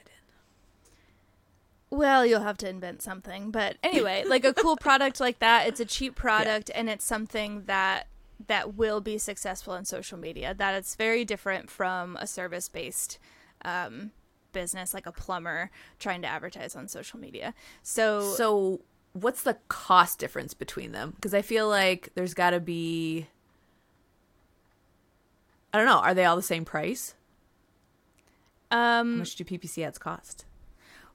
in. 1.91 1.97
Well, 1.97 2.25
you'll 2.25 2.41
have 2.41 2.57
to 2.57 2.69
invent 2.69 3.03
something. 3.03 3.51
But 3.51 3.77
anyway, 3.83 4.23
like 4.25 4.45
a 4.45 4.53
cool 4.53 4.77
product 4.81 5.19
like 5.19 5.37
that, 5.39 5.67
it's 5.67 5.79
a 5.79 5.85
cheap 5.85 6.15
product 6.15 6.69
yeah. 6.69 6.79
and 6.79 6.89
it's 6.89 7.05
something 7.05 7.65
that 7.67 8.07
that 8.47 8.75
will 8.75 9.01
be 9.01 9.17
successful 9.17 9.73
in 9.75 9.85
social 9.85 10.17
media. 10.17 10.53
That 10.53 10.73
it's 10.75 10.95
very 10.95 11.25
different 11.25 11.69
from 11.69 12.15
a 12.17 12.27
service 12.27 12.69
based 12.69 13.19
um, 13.63 14.11
business 14.51 14.93
like 14.93 15.05
a 15.05 15.11
plumber 15.11 15.71
trying 15.99 16.21
to 16.21 16.27
advertise 16.27 16.75
on 16.75 16.87
social 16.87 17.19
media. 17.19 17.53
So, 17.83 18.33
so 18.35 18.81
what's 19.13 19.43
the 19.43 19.57
cost 19.67 20.19
difference 20.19 20.53
between 20.53 20.91
them? 20.91 21.13
Because 21.15 21.33
I 21.33 21.41
feel 21.41 21.67
like 21.67 22.09
there's 22.15 22.33
got 22.33 22.51
to 22.51 22.59
be. 22.59 23.27
I 25.73 25.77
don't 25.77 25.87
know. 25.87 25.99
Are 25.99 26.13
they 26.13 26.25
all 26.25 26.35
the 26.35 26.41
same 26.41 26.65
price? 26.65 27.13
Um, 28.71 29.13
How 29.13 29.19
much 29.19 29.35
do 29.35 29.43
PPC 29.43 29.85
ads 29.85 29.97
cost? 29.97 30.45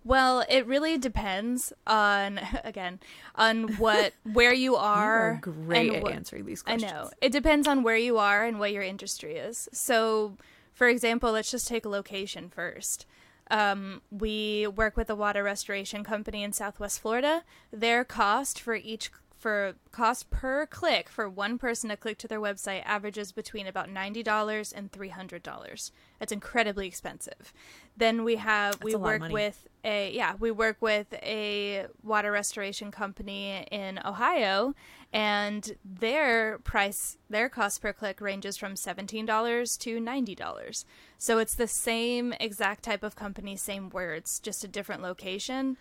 Well, 0.05 0.45
it 0.49 0.67
really 0.67 0.99
depends 0.99 1.73
on 1.87 2.39
again 2.65 3.01
on 3.35 3.77
what 3.77 4.13
where 4.33 4.55
you 4.55 4.77
are. 4.77 5.41
you 5.45 5.55
are 5.55 5.55
great 5.65 5.95
at 5.95 6.13
answering 6.13 6.45
these 6.45 6.63
questions. 6.63 6.93
I 6.93 6.95
know 6.95 7.11
it 7.21 7.33
depends 7.33 7.67
on 7.67 7.83
where 7.83 7.97
you 7.97 8.19
are 8.19 8.45
and 8.45 8.59
what 8.59 8.73
your 8.73 8.83
industry 8.83 9.37
is. 9.37 9.69
So, 9.73 10.37
for 10.73 10.89
example, 10.89 11.33
let's 11.33 11.51
just 11.51 11.67
take 11.67 11.85
a 11.85 11.89
location 11.89 12.51
first. 12.51 13.07
Um, 13.51 14.01
we 14.11 14.67
work 14.67 14.97
with 14.97 15.11
a 15.11 15.15
water 15.15 15.43
restoration 15.43 16.03
company 16.03 16.43
in 16.43 16.53
Southwest 16.53 17.01
Florida. 17.01 17.43
Their 17.71 18.05
cost 18.05 18.61
for 18.61 18.75
each 18.75 19.11
for 19.45 19.75
cost 19.93 20.31
per 20.31 20.65
click 20.65 21.11
for 21.11 21.29
one 21.29 21.59
person 21.59 21.91
to 21.91 21.99
click 21.99 22.17
to 22.17 22.27
their 22.27 22.41
website 22.41 22.83
averages 22.87 23.31
between 23.31 23.67
about 23.67 23.91
$90 23.91 24.73
and 24.75 24.91
$300. 24.91 25.91
That's 26.19 26.33
incredibly 26.33 26.87
expensive. 26.87 27.53
Then 27.95 28.25
we 28.25 28.37
have 28.37 28.79
That's 28.79 28.85
we 28.85 28.95
work 28.95 29.29
with 29.29 29.69
a 29.85 30.13
yeah, 30.13 30.35
we 30.39 30.51
work 30.51 30.79
with 30.81 31.13
a 31.23 31.87
water 32.03 32.33
restoration 32.33 32.91
company 32.91 33.67
in 33.71 34.01
Ohio 34.05 34.75
and 35.13 35.77
their 35.85 36.59
price 36.59 37.19
their 37.31 37.49
cost 37.49 37.83
per 37.83 37.93
click 37.93 38.21
ranges 38.21 38.57
from 38.57 38.75
$17 38.75 39.79
to 39.79 40.01
$90. 40.01 40.85
So 41.19 41.39
it's 41.39 41.55
the 41.55 41.69
same 41.69 42.33
exact 42.41 42.83
type 42.85 43.03
of 43.03 43.15
company, 43.15 43.57
same 43.57 43.91
words, 43.91 44.41
just 44.41 44.65
a 44.65 44.69
different 44.69 45.03
location 45.03 45.77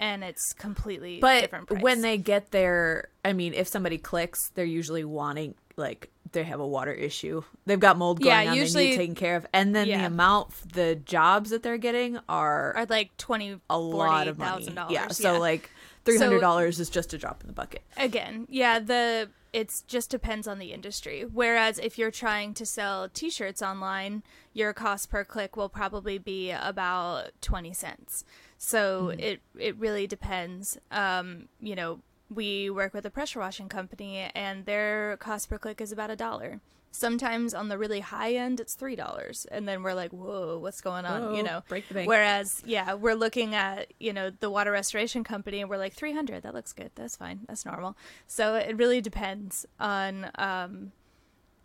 and 0.00 0.24
it's 0.24 0.54
completely 0.54 1.20
but 1.20 1.42
different 1.42 1.68
price. 1.68 1.82
when 1.82 2.00
they 2.00 2.16
get 2.16 2.50
there 2.52 3.10
i 3.22 3.34
mean 3.34 3.52
if 3.52 3.68
somebody 3.68 3.98
clicks 3.98 4.48
they're 4.54 4.64
usually 4.64 5.04
wanting 5.04 5.54
like 5.76 6.10
they 6.32 6.44
have 6.44 6.60
a 6.60 6.66
water 6.66 6.92
issue 6.92 7.42
they've 7.66 7.80
got 7.80 7.96
mold 7.96 8.20
going 8.20 8.44
yeah, 8.44 8.50
on 8.50 8.56
usually, 8.56 8.84
they 8.84 8.90
need 8.90 8.96
taken 8.96 9.14
care 9.14 9.36
of 9.36 9.46
and 9.52 9.74
then 9.74 9.86
yeah. 9.86 10.00
the 10.00 10.06
amount 10.06 10.50
the 10.72 10.94
jobs 10.94 11.50
that 11.50 11.62
they're 11.62 11.78
getting 11.78 12.18
are 12.28 12.74
are 12.76 12.86
like 12.86 13.16
20 13.16 13.52
a 13.52 13.58
40, 13.68 13.96
lot 13.96 14.28
of 14.28 14.38
money 14.38 14.66
$000. 14.66 14.90
yeah 14.90 15.08
so 15.08 15.34
yeah. 15.34 15.38
like 15.38 15.70
$300 16.04 16.40
so, 16.40 16.58
is 16.80 16.90
just 16.90 17.12
a 17.12 17.18
drop 17.18 17.40
in 17.42 17.46
the 17.46 17.52
bucket 17.52 17.82
again 17.96 18.46
yeah 18.48 18.78
the 18.78 19.28
it 19.52 19.82
just 19.86 20.10
depends 20.10 20.46
on 20.46 20.58
the 20.58 20.72
industry. 20.72 21.22
Whereas 21.22 21.78
if 21.78 21.98
you're 21.98 22.10
trying 22.10 22.54
to 22.54 22.66
sell 22.66 23.08
t-shirts 23.08 23.62
online, 23.62 24.22
your 24.52 24.72
cost 24.72 25.10
per 25.10 25.24
click 25.24 25.56
will 25.56 25.68
probably 25.68 26.18
be 26.18 26.50
about 26.50 27.30
20 27.40 27.72
cents. 27.72 28.24
So 28.58 29.08
mm-hmm. 29.08 29.20
it 29.20 29.40
it 29.58 29.76
really 29.76 30.06
depends. 30.06 30.78
Um, 30.90 31.48
you 31.60 31.74
know, 31.74 32.00
we 32.30 32.70
work 32.70 32.94
with 32.94 33.04
a 33.04 33.10
pressure 33.10 33.40
washing 33.40 33.68
company, 33.68 34.30
and 34.34 34.64
their 34.64 35.16
cost 35.18 35.48
per 35.48 35.58
click 35.58 35.80
is 35.80 35.92
about 35.92 36.10
a 36.10 36.16
dollar. 36.16 36.60
Sometimes 36.92 37.54
on 37.54 37.68
the 37.68 37.78
really 37.78 38.00
high 38.00 38.34
end, 38.34 38.58
it's 38.58 38.74
three 38.74 38.96
dollars, 38.96 39.46
and 39.50 39.68
then 39.68 39.82
we're 39.82 39.94
like, 39.94 40.12
"Whoa, 40.12 40.58
what's 40.58 40.80
going 40.80 41.04
on?" 41.04 41.22
Whoa, 41.22 41.36
you 41.36 41.42
know. 41.42 41.62
break 41.68 41.86
the 41.86 41.94
bank. 41.94 42.08
Whereas, 42.08 42.62
yeah, 42.66 42.94
we're 42.94 43.14
looking 43.14 43.54
at 43.54 43.92
you 44.00 44.12
know 44.12 44.30
the 44.30 44.50
water 44.50 44.72
restoration 44.72 45.22
company, 45.22 45.60
and 45.60 45.70
we're 45.70 45.78
like 45.78 45.94
three 45.94 46.12
hundred. 46.12 46.42
That 46.42 46.54
looks 46.54 46.72
good. 46.72 46.90
That's 46.96 47.16
fine. 47.16 47.40
That's 47.46 47.64
normal. 47.64 47.96
So 48.26 48.54
it 48.56 48.76
really 48.76 49.00
depends 49.00 49.66
on 49.78 50.30
um, 50.34 50.92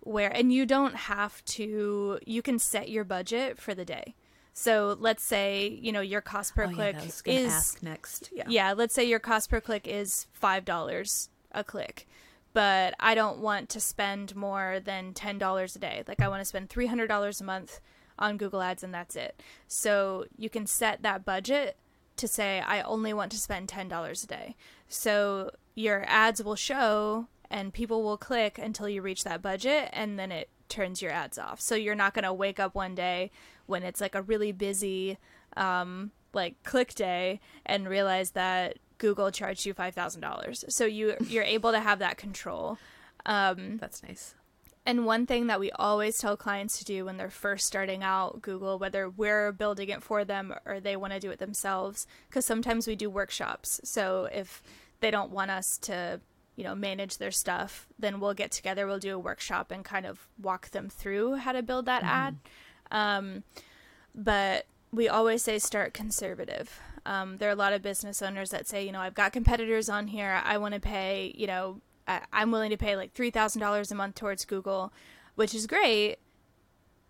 where, 0.01 0.29
and 0.29 0.53
you 0.53 0.65
don't 0.65 0.95
have 0.95 1.43
to. 1.45 2.19
You 2.25 2.41
can 2.43 2.59
set 2.59 2.89
your 2.89 3.03
budget 3.03 3.59
for 3.59 3.73
the 3.73 3.85
day. 3.85 4.15
So 4.57 4.95
let's 4.99 5.21
say 5.21 5.67
you 5.67 5.91
know 5.91 5.99
your 5.99 6.21
cost 6.21 6.55
per 6.55 6.63
Oh, 6.63 6.69
yeah, 6.69 6.73
click 6.93 6.95
was 7.03 7.21
is 7.27 7.83
next. 7.83 8.29
Yeah. 8.33 8.45
yeah, 8.47 8.71
let's 8.71 8.95
say 8.95 9.03
your 9.03 9.19
cost 9.19 9.49
per 9.49 9.59
click 9.59 9.85
is 9.85 10.27
$5 10.41 11.27
a 11.51 11.63
click, 11.63 12.07
but 12.53 12.95
I 12.97 13.15
don't 13.15 13.39
want 13.39 13.67
to 13.69 13.81
spend 13.81 14.33
more 14.33 14.79
than 14.79 15.13
$10 15.13 15.75
a 15.75 15.79
day. 15.79 16.03
Like 16.07 16.21
I 16.21 16.29
want 16.29 16.39
to 16.39 16.45
spend 16.45 16.69
$300 16.69 17.41
a 17.41 17.43
month 17.43 17.81
on 18.17 18.37
Google 18.37 18.61
Ads 18.61 18.81
and 18.81 18.93
that's 18.93 19.17
it. 19.17 19.43
So 19.67 20.25
you 20.37 20.49
can 20.49 20.65
set 20.65 21.03
that 21.03 21.25
budget 21.25 21.75
to 22.15 22.25
say 22.25 22.61
I 22.61 22.81
only 22.81 23.13
want 23.13 23.33
to 23.33 23.37
spend 23.37 23.67
$10 23.67 24.23
a 24.23 24.27
day. 24.27 24.55
So 24.87 25.51
your 25.75 26.05
ads 26.07 26.41
will 26.41 26.55
show 26.55 27.27
and 27.51 27.73
people 27.73 28.03
will 28.03 28.17
click 28.17 28.57
until 28.57 28.87
you 28.87 29.01
reach 29.01 29.25
that 29.25 29.41
budget 29.41 29.89
and 29.91 30.17
then 30.17 30.31
it 30.31 30.47
turns 30.69 31.01
your 31.01 31.11
ads 31.11 31.37
off. 31.37 31.59
So 31.61 31.75
you're 31.75 31.95
not 31.95 32.13
going 32.13 32.23
to 32.23 32.33
wake 32.33 32.59
up 32.59 32.75
one 32.75 32.95
day 32.95 33.31
when 33.65 33.83
it's 33.83 34.01
like 34.01 34.15
a 34.15 34.21
really 34.21 34.51
busy 34.51 35.17
um 35.57 36.11
like 36.33 36.61
click 36.63 36.93
day 36.95 37.39
and 37.65 37.87
realize 37.87 38.31
that 38.31 38.77
Google 38.97 39.31
charged 39.31 39.65
you 39.65 39.73
$5,000. 39.73 40.71
So 40.71 40.85
you 40.85 41.15
you're 41.27 41.43
able 41.43 41.71
to 41.71 41.79
have 41.79 41.99
that 41.99 42.17
control. 42.17 42.77
Um 43.25 43.77
That's 43.77 44.03
nice. 44.03 44.35
and 44.85 45.05
one 45.05 45.25
thing 45.25 45.47
that 45.47 45.59
we 45.59 45.71
always 45.71 46.17
tell 46.17 46.37
clients 46.37 46.77
to 46.79 46.85
do 46.85 47.05
when 47.05 47.17
they're 47.17 47.29
first 47.29 47.65
starting 47.65 48.03
out 48.03 48.41
Google, 48.41 48.77
whether 48.77 49.09
we're 49.09 49.51
building 49.51 49.89
it 49.89 50.03
for 50.03 50.25
them 50.25 50.53
or 50.65 50.79
they 50.79 50.95
want 50.95 51.13
to 51.13 51.19
do 51.19 51.31
it 51.31 51.39
themselves, 51.39 52.05
because 52.29 52.45
sometimes 52.45 52.85
we 52.85 52.95
do 52.95 53.09
workshops. 53.09 53.79
So 53.83 54.27
if 54.31 54.61
they 54.99 55.09
don't 55.11 55.31
want 55.31 55.51
us 55.51 55.77
to, 55.79 56.19
you 56.55 56.63
know, 56.63 56.75
manage 56.75 57.17
their 57.17 57.31
stuff, 57.31 57.87
then 57.99 58.19
we'll 58.19 58.33
get 58.33 58.51
together, 58.51 58.87
we'll 58.87 58.99
do 58.99 59.15
a 59.15 59.19
workshop 59.19 59.71
and 59.71 59.83
kind 59.83 60.05
of 60.05 60.27
walk 60.41 60.69
them 60.69 60.89
through 60.89 61.35
how 61.35 61.51
to 61.51 61.61
build 61.61 61.85
that 61.85 62.03
ad. 62.03 62.37
Um, 62.91 63.43
but 64.13 64.65
we 64.91 65.09
always 65.09 65.41
say 65.41 65.59
start 65.59 65.93
conservative. 65.93 66.79
Um, 67.05 67.37
there 67.37 67.49
are 67.49 67.53
a 67.53 67.55
lot 67.55 67.73
of 67.73 67.81
business 67.81 68.21
owners 68.21 68.49
that 68.51 68.67
say, 68.67 68.85
you 68.85 68.91
know, 68.91 69.01
I've 69.01 69.13
got 69.13 69.33
competitors 69.33 69.89
on 69.89 70.07
here. 70.07 70.41
I 70.43 70.57
want 70.57 70.73
to 70.73 70.79
pay, 70.79 71.33
you 71.35 71.45
know, 71.47 71.81
I, 72.07 72.21
I'm 72.31 72.51
willing 72.51 72.71
to 72.71 72.77
pay 72.77 72.95
like 72.95 73.13
three 73.13 73.31
thousand 73.31 73.61
dollars 73.61 73.91
a 73.91 73.95
month 73.95 74.15
towards 74.15 74.45
Google, 74.45 74.93
which 75.35 75.53
is 75.53 75.67
great. 75.67 76.17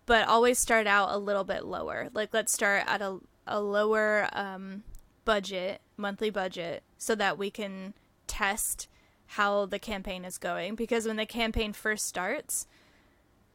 But 0.04 0.28
always 0.28 0.58
start 0.58 0.86
out 0.86 1.10
a 1.10 1.18
little 1.18 1.44
bit 1.44 1.64
lower. 1.64 2.08
Like 2.12 2.34
let's 2.34 2.52
start 2.52 2.84
at 2.86 3.00
a 3.00 3.18
a 3.46 3.60
lower 3.60 4.28
um, 4.32 4.82
budget, 5.24 5.80
monthly 5.96 6.30
budget, 6.30 6.82
so 6.98 7.14
that 7.14 7.38
we 7.38 7.50
can 7.50 7.94
test 8.26 8.88
how 9.26 9.66
the 9.66 9.78
campaign 9.78 10.24
is 10.24 10.38
going. 10.38 10.74
Because 10.74 11.06
when 11.06 11.16
the 11.16 11.26
campaign 11.26 11.72
first 11.72 12.06
starts, 12.06 12.66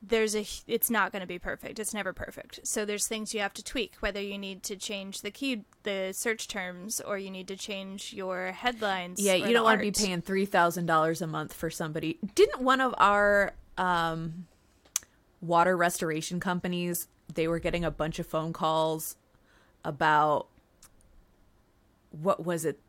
there's 0.02 0.36
a 0.36 0.46
it's 0.66 0.90
not 0.90 1.12
going 1.12 1.20
to 1.20 1.28
be 1.28 1.38
perfect 1.38 1.78
it's 1.78 1.94
never 1.94 2.12
perfect 2.12 2.60
so 2.64 2.86
there's 2.86 3.06
things 3.06 3.36
you 3.36 3.40
have 3.40 3.54
to 3.54 3.64
tweak 3.64 3.94
whether 4.00 4.20
you 4.20 4.36
need 4.36 4.64
to 4.64 4.76
change 4.76 5.22
the 5.22 5.30
key 5.30 5.64
the 5.84 6.12
search 6.12 6.48
terms 6.48 7.00
or 7.02 7.18
you 7.18 7.30
need 7.30 7.48
to 7.48 7.56
change 7.56 8.14
your 8.14 8.52
headlines 8.52 9.20
Yeah, 9.22 9.36
you 9.36 9.54
don't 9.54 9.64
want 9.64 9.80
to 9.80 9.84
be 9.84 9.92
paying 9.92 10.22
three 10.22 10.46
thousand 10.46 10.86
dollars 10.86 11.22
a 11.22 11.28
month 11.28 11.54
for 11.54 11.70
somebody. 11.70 12.20
Didn't 12.36 12.62
one 12.62 12.82
of 12.82 12.94
our 12.98 13.54
um, 13.78 14.48
water 15.40 15.76
restoration 15.76 16.40
companies? 16.40 17.08
They 17.34 17.48
were 17.48 17.60
getting 17.60 17.86
a 17.86 17.92
bunch 17.92 18.20
of 18.20 18.28
phone 18.28 18.54
calls 18.54 19.16
about 19.84 20.48
what 22.12 22.46
was 22.46 22.66
it 22.66 22.80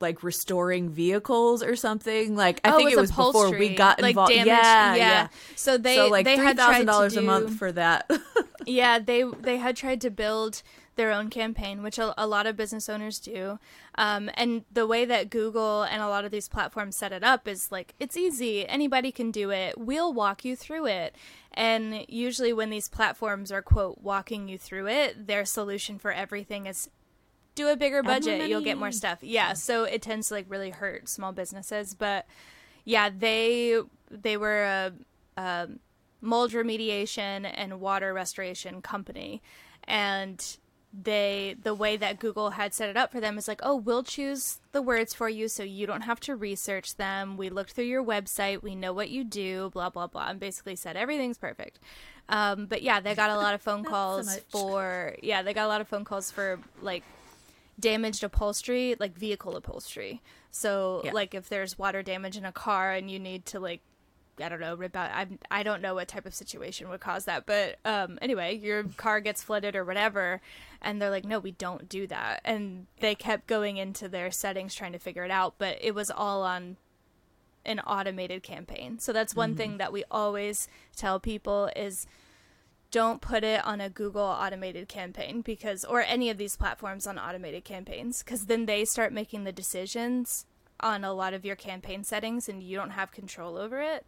like 0.00 0.22
restoring 0.22 0.88
vehicles 0.90 1.62
or 1.62 1.74
something. 1.76 2.36
Like 2.36 2.60
i 2.64 2.70
Oh, 2.72 2.76
think 2.76 2.90
it's 2.90 2.98
it 2.98 3.00
was 3.00 3.10
before 3.10 3.50
we 3.50 3.74
got 3.74 4.00
like 4.00 4.10
involved. 4.10 4.30
damaged- 4.32 4.46
yeah, 4.48 4.94
yeah. 4.94 4.96
yeah. 4.96 5.28
So 5.56 5.78
they 5.78 5.96
so 5.96 6.08
like 6.08 6.24
they 6.24 6.36
$3, 6.36 6.42
had 6.42 6.56
thousand 6.56 6.86
dollars 6.86 7.16
a 7.16 7.22
month 7.22 7.56
for 7.56 7.72
that. 7.72 8.10
Yeah 8.66 8.98
they 8.98 9.24
they 9.24 9.58
had 9.58 9.76
tried 9.76 10.00
to 10.02 10.10
build 10.10 10.62
their 10.96 11.10
own 11.10 11.28
campaign 11.28 11.82
which 11.82 11.98
a, 11.98 12.14
a 12.16 12.26
lot 12.26 12.46
of 12.46 12.56
business 12.56 12.88
owners 12.88 13.18
do. 13.18 13.58
Um, 13.96 14.30
and 14.34 14.64
the 14.72 14.86
way 14.86 15.04
that 15.04 15.28
google 15.28 15.82
and 15.82 16.00
a 16.00 16.08
lot 16.08 16.24
of 16.24 16.30
these 16.30 16.48
platforms 16.48 16.96
set 16.96 17.12
it 17.12 17.22
up 17.24 17.46
is 17.46 17.70
like 17.70 17.94
it's 18.00 18.16
easy. 18.16 18.66
Anybody 18.66 19.12
can 19.12 19.30
do 19.32 19.50
it. 19.50 19.76
We'll 19.76 20.14
walk 20.14 20.44
you 20.46 20.56
through 20.56 20.86
it. 20.86 21.14
And 21.52 22.06
usually 22.08 22.52
when 22.54 22.70
these 22.70 22.88
platforms 22.88 23.52
are 23.52 23.60
quote 23.60 23.98
walking 24.00 24.48
you 24.48 24.56
through 24.56 24.86
it 24.88 25.26
their 25.26 25.44
solution 25.44 25.98
for 25.98 26.10
everything 26.12 26.64
is 26.66 26.88
do 27.54 27.68
a 27.68 27.76
bigger 27.76 28.02
budget 28.02 28.48
you'll 28.48 28.60
get 28.60 28.78
more 28.78 28.92
stuff. 28.92 29.18
Yeah 29.22 29.52
so 29.54 29.84
it 29.84 30.02
tends 30.02 30.28
to 30.28 30.34
like 30.34 30.46
really 30.48 30.70
hurt 30.70 31.08
small 31.08 31.32
businesses 31.32 31.94
but 31.94 32.26
yeah 32.84 33.10
they 33.10 33.80
they 34.10 34.36
were 34.36 34.62
a, 34.62 34.92
a 35.36 35.68
mold 36.20 36.52
remediation 36.52 37.50
and 37.54 37.80
water 37.80 38.12
restoration 38.12 38.82
company. 38.82 39.42
And 39.86 40.56
they 40.96 41.56
the 41.60 41.74
way 41.74 41.96
that 41.96 42.20
google 42.20 42.50
had 42.50 42.72
set 42.72 42.88
it 42.88 42.96
up 42.96 43.10
for 43.10 43.18
them 43.18 43.36
is 43.36 43.48
like 43.48 43.58
oh 43.64 43.74
we'll 43.74 44.04
choose 44.04 44.60
the 44.70 44.80
words 44.80 45.12
for 45.12 45.28
you 45.28 45.48
so 45.48 45.64
you 45.64 45.88
don't 45.88 46.02
have 46.02 46.20
to 46.20 46.36
research 46.36 46.96
them. 46.96 47.36
We 47.36 47.50
looked 47.50 47.72
through 47.72 47.86
your 47.86 48.04
website. 48.04 48.62
We 48.62 48.74
know 48.74 48.92
what 48.92 49.10
you 49.10 49.24
do 49.24 49.70
blah 49.74 49.90
blah 49.90 50.06
blah 50.06 50.28
and 50.28 50.40
basically 50.40 50.76
said 50.76 50.96
everything's 50.96 51.38
perfect. 51.38 51.80
Um, 52.28 52.66
but 52.66 52.82
yeah 52.82 53.00
they 53.00 53.14
got 53.14 53.30
a 53.30 53.36
lot 53.36 53.54
of 53.54 53.60
phone 53.60 53.84
calls 53.92 54.26
much. 54.26 54.40
for 54.50 55.16
yeah 55.22 55.42
they 55.42 55.52
got 55.52 55.66
a 55.66 55.68
lot 55.68 55.80
of 55.80 55.88
phone 55.88 56.04
calls 56.04 56.30
for 56.30 56.58
like 56.80 57.02
damaged 57.78 58.22
upholstery, 58.22 58.96
like 58.98 59.16
vehicle 59.16 59.56
upholstery. 59.56 60.22
So, 60.50 61.02
Yeah. 61.04 61.12
like 61.12 61.34
if 61.34 61.48
there's 61.48 61.78
water 61.78 62.02
damage 62.02 62.36
in 62.36 62.44
a 62.44 62.52
car 62.52 62.92
and 62.92 63.10
you 63.10 63.18
need 63.18 63.46
to 63.46 63.60
like 63.60 63.80
I 64.42 64.48
don't 64.48 64.58
know, 64.58 64.74
rip 64.74 64.96
out 64.96 65.10
I 65.12 65.28
I 65.50 65.62
don't 65.62 65.80
know 65.80 65.94
what 65.94 66.08
type 66.08 66.26
of 66.26 66.34
situation 66.34 66.88
would 66.88 66.98
cause 67.00 67.24
that, 67.26 67.46
but 67.46 67.78
um 67.84 68.18
anyway, 68.20 68.56
your 68.56 68.82
car 68.96 69.20
gets 69.20 69.42
flooded 69.44 69.76
or 69.76 69.84
whatever 69.84 70.40
and 70.82 71.00
they're 71.00 71.10
like, 71.10 71.24
"No, 71.24 71.38
we 71.38 71.52
don't 71.52 71.88
do 71.88 72.06
that." 72.08 72.40
And 72.44 72.86
they 73.00 73.14
kept 73.14 73.46
going 73.46 73.76
into 73.76 74.08
their 74.08 74.30
settings 74.32 74.74
trying 74.74 74.92
to 74.92 74.98
figure 74.98 75.24
it 75.24 75.30
out, 75.30 75.54
but 75.58 75.78
it 75.80 75.94
was 75.94 76.10
all 76.10 76.42
on 76.42 76.76
an 77.64 77.80
automated 77.80 78.42
campaign. 78.42 78.98
So 78.98 79.12
that's 79.12 79.34
one 79.36 79.54
thing 79.54 79.78
that 79.78 79.92
we 79.92 80.04
always 80.10 80.68
tell 80.96 81.18
people 81.20 81.70
is 81.76 82.06
don't 82.94 83.20
put 83.20 83.42
it 83.42 83.64
on 83.66 83.80
a 83.80 83.90
Google 83.90 84.22
automated 84.22 84.86
campaign 84.86 85.40
because 85.40 85.84
or 85.84 86.00
any 86.02 86.30
of 86.30 86.38
these 86.38 86.54
platforms 86.54 87.08
on 87.08 87.18
automated 87.18 87.64
campaigns 87.64 88.22
cuz 88.22 88.46
then 88.46 88.66
they 88.66 88.84
start 88.84 89.12
making 89.12 89.42
the 89.42 89.50
decisions 89.50 90.46
on 90.78 91.02
a 91.02 91.12
lot 91.12 91.34
of 91.34 91.44
your 91.44 91.56
campaign 91.56 92.04
settings 92.04 92.48
and 92.48 92.62
you 92.62 92.76
don't 92.76 92.90
have 92.90 93.10
control 93.10 93.56
over 93.56 93.80
it. 93.80 94.06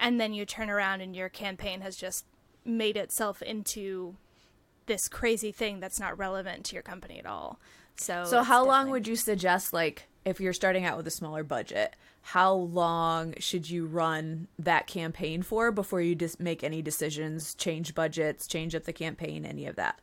And 0.00 0.20
then 0.20 0.34
you 0.34 0.44
turn 0.44 0.68
around 0.68 1.00
and 1.00 1.14
your 1.14 1.28
campaign 1.28 1.80
has 1.82 1.94
just 1.94 2.24
made 2.64 2.96
itself 2.96 3.40
into 3.40 4.16
this 4.86 5.06
crazy 5.06 5.52
thing 5.52 5.78
that's 5.78 6.00
not 6.00 6.18
relevant 6.18 6.64
to 6.66 6.74
your 6.74 6.82
company 6.82 7.20
at 7.20 7.26
all. 7.26 7.60
So 7.94 8.24
So 8.24 8.42
how 8.42 8.66
long 8.66 8.90
would 8.90 9.06
you 9.06 9.14
suggest 9.14 9.72
like 9.72 10.08
if 10.24 10.40
you're 10.40 10.52
starting 10.52 10.84
out 10.84 10.96
with 10.96 11.06
a 11.06 11.10
smaller 11.10 11.42
budget, 11.42 11.96
how 12.22 12.52
long 12.52 13.34
should 13.38 13.68
you 13.68 13.86
run 13.86 14.46
that 14.58 14.86
campaign 14.86 15.42
for 15.42 15.70
before 15.72 16.00
you 16.00 16.14
just 16.14 16.38
make 16.38 16.62
any 16.62 16.80
decisions, 16.82 17.54
change 17.54 17.94
budgets, 17.94 18.46
change 18.46 18.74
up 18.74 18.84
the 18.84 18.92
campaign, 18.92 19.44
any 19.44 19.66
of 19.66 19.76
that? 19.76 19.98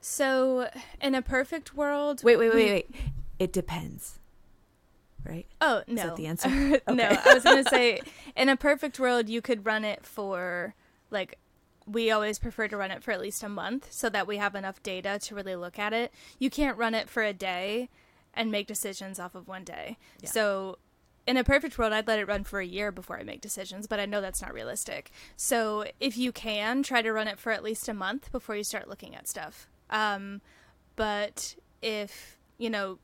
So 0.00 0.68
in 1.00 1.14
a 1.14 1.22
perfect 1.22 1.74
world 1.74 2.22
Wait, 2.22 2.36
wait, 2.36 2.52
wait, 2.52 2.70
wait. 2.70 2.94
It 3.38 3.52
depends. 3.52 4.18
Right? 5.24 5.46
Oh 5.60 5.82
no, 5.86 6.08
that 6.08 6.16
the 6.16 6.26
answer? 6.26 6.48
no, 6.88 7.18
I 7.24 7.34
was 7.34 7.44
gonna 7.44 7.64
say, 7.64 8.02
in 8.36 8.50
a 8.50 8.56
perfect 8.56 9.00
world, 9.00 9.28
you 9.28 9.40
could 9.40 9.64
run 9.64 9.84
it 9.84 10.04
for 10.04 10.74
like. 11.10 11.38
We 11.86 12.10
always 12.10 12.38
prefer 12.38 12.66
to 12.68 12.78
run 12.78 12.90
it 12.90 13.02
for 13.02 13.12
at 13.12 13.20
least 13.20 13.42
a 13.42 13.48
month 13.48 13.92
so 13.92 14.08
that 14.08 14.26
we 14.26 14.38
have 14.38 14.54
enough 14.54 14.82
data 14.82 15.18
to 15.20 15.34
really 15.34 15.54
look 15.54 15.78
at 15.78 15.92
it. 15.92 16.14
You 16.38 16.48
can't 16.48 16.78
run 16.78 16.94
it 16.94 17.10
for 17.10 17.22
a 17.22 17.34
day 17.34 17.90
and 18.34 18.50
make 18.50 18.66
decisions 18.66 19.18
off 19.18 19.34
of 19.34 19.48
one 19.48 19.64
day. 19.64 19.98
Yeah. 20.20 20.30
So, 20.30 20.78
in 21.26 21.36
a 21.38 21.44
perfect 21.44 21.78
world, 21.78 21.92
I'd 21.92 22.06
let 22.06 22.18
it 22.18 22.28
run 22.28 22.44
for 22.44 22.60
a 22.60 22.66
year 22.66 22.92
before 22.92 23.18
I 23.18 23.22
make 23.22 23.40
decisions, 23.40 23.86
but 23.86 23.98
I 23.98 24.04
know 24.04 24.20
that's 24.20 24.42
not 24.42 24.52
realistic. 24.52 25.10
So, 25.36 25.84
if 26.00 26.16
you 26.16 26.32
can, 26.32 26.82
try 26.82 27.02
to 27.02 27.12
run 27.12 27.28
it 27.28 27.38
for 27.38 27.52
at 27.52 27.62
least 27.62 27.88
a 27.88 27.94
month 27.94 28.30
before 28.32 28.56
you 28.56 28.64
start 28.64 28.88
looking 28.88 29.14
at 29.14 29.28
stuff. 29.28 29.68
Um, 29.90 30.40
but 30.96 31.56
if, 31.82 32.38
you 32.58 32.70
know, 32.70 32.98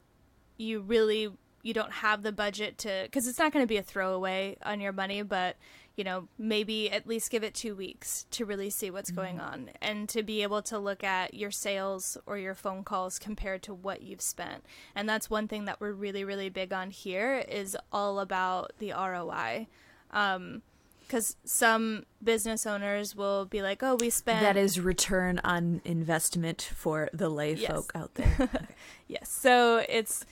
you 0.56 0.80
really 0.80 1.30
you 1.62 1.74
don't 1.74 1.92
have 1.92 2.22
the 2.22 2.32
budget 2.32 2.78
to 2.78 3.02
because 3.04 3.26
it's 3.26 3.38
not 3.38 3.52
going 3.52 3.62
to 3.62 3.68
be 3.68 3.76
a 3.76 3.82
throwaway 3.82 4.56
on 4.62 4.80
your 4.80 4.92
money 4.92 5.22
but 5.22 5.56
you 6.00 6.04
know 6.04 6.28
maybe 6.38 6.90
at 6.90 7.06
least 7.06 7.30
give 7.30 7.44
it 7.44 7.52
two 7.52 7.74
weeks 7.74 8.24
to 8.30 8.46
really 8.46 8.70
see 8.70 8.90
what's 8.90 9.10
going 9.10 9.38
on 9.38 9.68
and 9.82 10.08
to 10.08 10.22
be 10.22 10.42
able 10.42 10.62
to 10.62 10.78
look 10.78 11.04
at 11.04 11.34
your 11.34 11.50
sales 11.50 12.16
or 12.24 12.38
your 12.38 12.54
phone 12.54 12.82
calls 12.82 13.18
compared 13.18 13.62
to 13.62 13.74
what 13.74 14.00
you've 14.00 14.22
spent 14.22 14.64
and 14.94 15.06
that's 15.06 15.28
one 15.28 15.46
thing 15.46 15.66
that 15.66 15.78
we're 15.78 15.92
really 15.92 16.24
really 16.24 16.48
big 16.48 16.72
on 16.72 16.90
here 16.90 17.44
is 17.46 17.76
all 17.92 18.18
about 18.18 18.72
the 18.78 18.92
roi 18.92 19.66
um, 20.12 20.62
because 21.02 21.36
some 21.44 22.06
business 22.22 22.64
owners 22.66 23.14
will 23.16 23.44
be 23.44 23.60
like, 23.62 23.82
"Oh, 23.82 23.96
we 24.00 24.10
spent 24.10 24.40
That 24.40 24.56
is 24.56 24.78
return 24.80 25.40
on 25.44 25.82
investment 25.84 26.62
for 26.62 27.10
the 27.12 27.28
lay 27.28 27.54
Yes. 27.54 27.70
folk 27.70 27.92
out 27.96 28.14
there. 28.20 28.36
Okay. 28.40 28.64
yes." 29.08 29.28
So 29.28 29.84
it's 29.88 30.24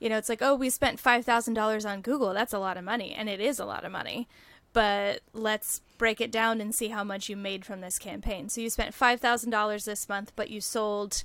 you 0.00 0.08
know, 0.08 0.18
it's 0.18 0.28
like, 0.28 0.42
"Oh, 0.42 0.54
we 0.56 0.70
spent 0.70 0.98
five 0.98 1.24
thousand 1.24 1.54
dollars 1.54 1.84
on 1.86 2.00
Google. 2.02 2.34
That's 2.34 2.52
a 2.52 2.58
lot 2.58 2.76
of 2.76 2.82
money, 2.84 3.14
and 3.16 3.28
it 3.28 3.40
is 3.40 3.60
a 3.60 3.64
lot 3.64 3.84
of 3.84 3.92
money." 3.92 4.26
But 4.74 5.22
let's 5.32 5.80
break 5.96 6.20
it 6.20 6.30
down 6.30 6.60
and 6.60 6.74
see 6.74 6.88
how 6.88 7.04
much 7.04 7.30
you 7.30 7.36
made 7.36 7.64
from 7.64 7.80
this 7.80 7.98
campaign. 7.98 8.50
So 8.50 8.60
you 8.60 8.68
spent 8.68 8.92
five 8.92 9.20
thousand 9.20 9.50
dollars 9.50 9.86
this 9.86 10.08
month, 10.08 10.32
but 10.36 10.50
you 10.50 10.60
sold 10.60 11.24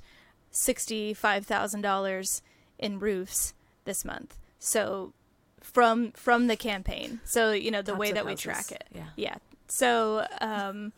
sixty-five 0.50 1.44
thousand 1.44 1.82
dollars 1.82 2.40
in 2.78 2.98
roofs 2.98 3.52
this 3.84 4.04
month. 4.04 4.38
So 4.58 5.12
from 5.60 6.12
from 6.12 6.46
the 6.46 6.56
campaign. 6.56 7.20
So 7.24 7.52
you 7.52 7.70
know 7.70 7.82
the 7.82 7.92
Lots 7.92 8.00
way 8.00 8.12
that 8.12 8.24
we 8.24 8.34
track 8.34 8.72
it. 8.72 8.84
Yeah. 8.94 9.08
Yeah. 9.16 9.36
So 9.66 10.26
um, 10.40 10.92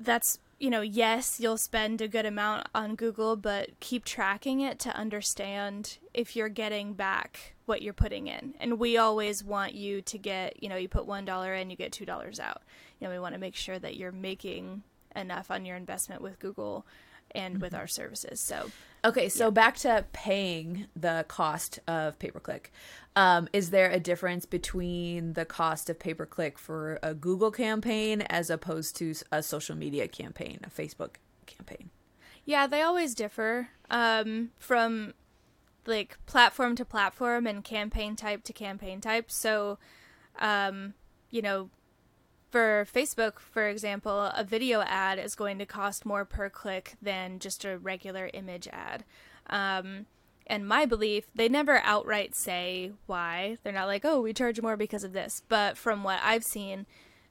that's 0.00 0.38
you 0.58 0.70
know 0.70 0.80
yes 0.80 1.38
you'll 1.38 1.58
spend 1.58 2.00
a 2.00 2.08
good 2.08 2.26
amount 2.26 2.68
on 2.74 2.94
Google, 2.94 3.36
but 3.36 3.78
keep 3.80 4.04
tracking 4.04 4.60
it 4.60 4.78
to 4.80 4.90
understand 4.96 5.98
if 6.14 6.34
you're 6.34 6.48
getting 6.48 6.94
back 6.94 7.54
what 7.66 7.82
you're 7.82 7.92
putting 7.92 8.28
in. 8.28 8.54
And 8.58 8.78
we 8.78 8.96
always 8.96 9.44
want 9.44 9.74
you 9.74 10.02
to 10.02 10.18
get 10.18 10.62
you 10.62 10.68
know 10.68 10.76
you 10.76 10.88
put 10.88 11.06
one 11.06 11.24
dollar 11.24 11.54
in, 11.54 11.70
you 11.70 11.76
get 11.76 11.92
two 11.92 12.06
dollars 12.06 12.40
out. 12.40 12.62
You 12.98 13.06
know 13.06 13.12
we 13.12 13.18
want 13.18 13.34
to 13.34 13.40
make 13.40 13.54
sure 13.54 13.78
that 13.78 13.96
you're 13.96 14.12
making 14.12 14.82
enough 15.14 15.50
on 15.50 15.64
your 15.64 15.76
investment 15.76 16.22
with 16.22 16.38
Google 16.38 16.86
and 17.32 17.60
with 17.60 17.74
our 17.74 17.86
services. 17.86 18.40
So 18.40 18.70
Okay, 19.04 19.28
so 19.28 19.52
back 19.52 19.76
to 19.76 20.04
paying 20.12 20.86
the 20.96 21.24
cost 21.28 21.78
of 21.86 22.18
pay 22.18 22.30
per 22.30 22.40
click. 22.40 22.72
Um, 23.14 23.48
is 23.52 23.70
there 23.70 23.88
a 23.88 24.00
difference 24.00 24.46
between 24.46 25.34
the 25.34 25.44
cost 25.44 25.88
of 25.88 25.98
pay 26.00 26.12
per 26.12 26.26
click 26.26 26.58
for 26.58 26.98
a 27.04 27.14
Google 27.14 27.52
campaign 27.52 28.22
as 28.22 28.50
opposed 28.50 28.96
to 28.96 29.14
a 29.30 29.44
social 29.44 29.76
media 29.76 30.08
campaign, 30.08 30.58
a 30.64 30.70
Facebook 30.70 31.16
campaign? 31.46 31.90
Yeah, 32.44 32.66
they 32.66 32.82
always 32.82 33.14
differ 33.14 33.68
um, 33.90 34.50
from 34.58 35.14
like 35.86 36.18
platform 36.26 36.76
to 36.76 36.84
platform 36.84 37.46
and 37.46 37.64
campaign 37.64 38.16
type 38.16 38.42
to 38.44 38.52
campaign 38.52 39.00
type. 39.00 39.30
So, 39.30 39.78
um, 40.38 40.94
you 41.30 41.42
know, 41.42 41.70
for 42.50 42.86
Facebook, 42.92 43.38
for 43.38 43.68
example, 43.68 44.30
a 44.34 44.44
video 44.44 44.80
ad 44.82 45.18
is 45.18 45.34
going 45.34 45.58
to 45.58 45.66
cost 45.66 46.06
more 46.06 46.24
per 46.24 46.48
click 46.48 46.94
than 47.02 47.38
just 47.38 47.64
a 47.64 47.78
regular 47.78 48.30
image 48.32 48.68
ad. 48.68 49.04
Um, 49.48 50.06
and 50.46 50.66
my 50.66 50.86
belief, 50.86 51.26
they 51.34 51.48
never 51.48 51.80
outright 51.82 52.34
say 52.34 52.92
why. 53.06 53.58
They're 53.62 53.72
not 53.72 53.88
like, 53.88 54.04
oh, 54.04 54.20
we 54.20 54.32
charge 54.32 54.60
more 54.62 54.76
because 54.76 55.04
of 55.04 55.12
this. 55.12 55.42
But 55.48 55.76
from 55.76 56.04
what 56.04 56.20
I've 56.22 56.44
seen, 56.44 56.86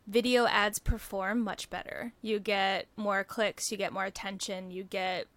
video 0.05 0.47
ads 0.47 0.79
perform 0.79 1.41
much 1.41 1.69
better. 1.69 2.13
You 2.21 2.39
get 2.39 2.87
more 2.97 3.23
clicks, 3.23 3.71
you 3.71 3.77
get 3.77 3.93
more 3.93 4.05
attention, 4.05 4.69
you 4.69 4.83
get 4.83 5.27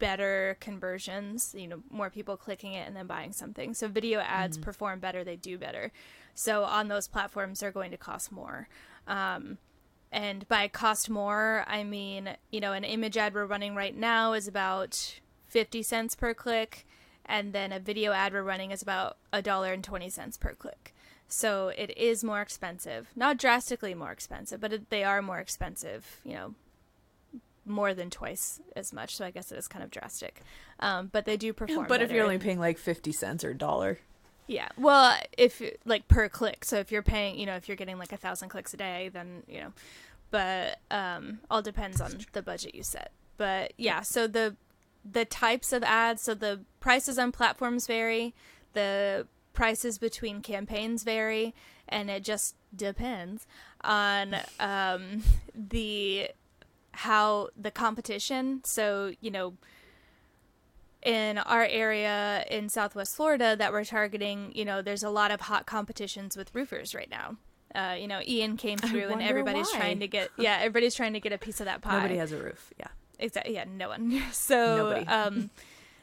better 0.00 0.56
conversions, 0.58 1.54
you 1.56 1.68
know, 1.68 1.82
more 1.90 2.10
people 2.10 2.36
clicking 2.36 2.72
it 2.72 2.88
and 2.88 2.96
then 2.96 3.06
buying 3.06 3.32
something. 3.32 3.74
So 3.74 3.86
video 3.86 4.18
ads 4.18 4.58
perform 4.58 4.98
better, 4.98 5.22
they 5.22 5.36
do 5.36 5.56
better. 5.56 5.92
So 6.34 6.64
on 6.64 6.88
those 6.88 7.06
platforms 7.06 7.60
they're 7.60 7.70
going 7.70 7.92
to 7.92 7.96
cost 7.96 8.32
more. 8.32 8.68
Um, 9.06 9.58
and 10.10 10.48
by 10.48 10.66
cost 10.66 11.08
more, 11.08 11.64
I 11.68 11.84
mean, 11.84 12.30
you 12.50 12.60
know, 12.60 12.72
an 12.72 12.82
image 12.82 13.16
ad 13.16 13.34
we're 13.34 13.46
running 13.46 13.76
right 13.76 13.96
now 13.96 14.32
is 14.32 14.48
about 14.48 15.20
50 15.46 15.84
cents 15.84 16.16
per 16.16 16.34
click 16.34 16.84
and 17.26 17.52
then 17.52 17.70
a 17.70 17.78
video 17.78 18.10
ad 18.10 18.32
we're 18.32 18.42
running 18.42 18.72
is 18.72 18.82
about 18.82 19.18
a 19.32 19.40
dollar 19.40 19.72
and 19.72 19.84
20 19.84 20.10
cents 20.10 20.36
per 20.36 20.52
click. 20.54 20.92
So 21.28 21.68
it 21.68 21.96
is 21.96 22.24
more 22.24 22.40
expensive. 22.40 23.08
Not 23.14 23.36
drastically 23.36 23.94
more 23.94 24.10
expensive, 24.10 24.60
but 24.60 24.72
it, 24.72 24.90
they 24.90 25.04
are 25.04 25.22
more 25.22 25.38
expensive, 25.38 26.20
you 26.24 26.32
know, 26.32 26.54
more 27.66 27.94
than 27.94 28.10
twice 28.10 28.60
as 28.74 28.92
much. 28.92 29.16
So 29.16 29.24
I 29.24 29.30
guess 29.30 29.52
it 29.52 29.58
is 29.58 29.68
kind 29.68 29.84
of 29.84 29.90
drastic. 29.90 30.42
Um, 30.80 31.08
but 31.12 31.24
they 31.24 31.36
do 31.36 31.52
perform 31.52 31.86
But 31.88 32.02
if 32.02 32.10
you're 32.10 32.24
only 32.24 32.38
paying 32.38 32.58
like 32.58 32.78
50 32.78 33.12
cents 33.12 33.44
or 33.44 33.50
a 33.50 33.54
dollar. 33.54 33.98
Yeah. 34.46 34.68
Well, 34.76 35.16
if 35.38 35.62
like 35.84 36.08
per 36.08 36.28
click, 36.28 36.64
so 36.64 36.78
if 36.78 36.90
you're 36.90 37.02
paying, 37.02 37.38
you 37.38 37.46
know, 37.46 37.54
if 37.54 37.68
you're 37.68 37.76
getting 37.76 37.98
like 37.98 38.12
a 38.12 38.16
thousand 38.16 38.48
clicks 38.48 38.74
a 38.74 38.76
day, 38.76 39.08
then 39.12 39.44
you 39.46 39.60
know, 39.60 39.72
but 40.30 40.80
um, 40.90 41.38
all 41.50 41.62
depends 41.62 42.00
on 42.00 42.18
the 42.32 42.42
budget 42.42 42.74
you 42.74 42.82
set. 42.82 43.12
But 43.36 43.74
yeah, 43.76 44.00
so 44.00 44.26
the 44.26 44.56
the 45.08 45.24
types 45.24 45.72
of 45.72 45.82
ads, 45.84 46.22
so 46.22 46.34
the 46.34 46.60
prices 46.80 47.18
on 47.18 47.30
platforms 47.30 47.86
vary, 47.86 48.34
the 48.72 49.26
prices 49.52 49.98
between 49.98 50.40
campaigns 50.40 51.04
vary, 51.04 51.54
and 51.88 52.10
it 52.10 52.24
just 52.24 52.56
depends 52.74 53.46
on 53.82 54.36
um, 54.58 55.22
the 55.54 56.30
how 56.92 57.48
the 57.56 57.70
competition. 57.70 58.62
So 58.64 59.12
you 59.20 59.30
know 59.30 59.54
in 61.02 61.38
our 61.38 61.64
area 61.64 62.44
in 62.50 62.68
Southwest 62.68 63.16
Florida 63.16 63.56
that 63.56 63.72
we're 63.72 63.84
targeting, 63.84 64.52
you 64.54 64.64
know, 64.64 64.82
there's 64.82 65.02
a 65.02 65.10
lot 65.10 65.30
of 65.30 65.40
hot 65.40 65.66
competitions 65.66 66.36
with 66.36 66.54
roofers 66.54 66.94
right 66.94 67.10
now. 67.10 67.36
Uh, 67.74 67.94
you 67.98 68.08
know, 68.08 68.20
Ian 68.26 68.56
came 68.56 68.78
through 68.78 69.08
and 69.08 69.22
everybody's 69.22 69.70
why. 69.72 69.78
trying 69.78 70.00
to 70.00 70.08
get 70.08 70.30
yeah, 70.38 70.58
everybody's 70.58 70.94
trying 70.94 71.12
to 71.12 71.20
get 71.20 71.32
a 71.32 71.38
piece 71.38 71.60
of 71.60 71.66
that 71.66 71.80
pie. 71.80 71.96
Nobody 71.96 72.16
has 72.16 72.32
a 72.32 72.36
roof. 72.36 72.72
Yeah. 72.78 72.88
Exactly. 73.18 73.54
Yeah, 73.54 73.64
no 73.68 73.88
one. 73.88 74.22
So 74.32 75.04
um, 75.06 75.50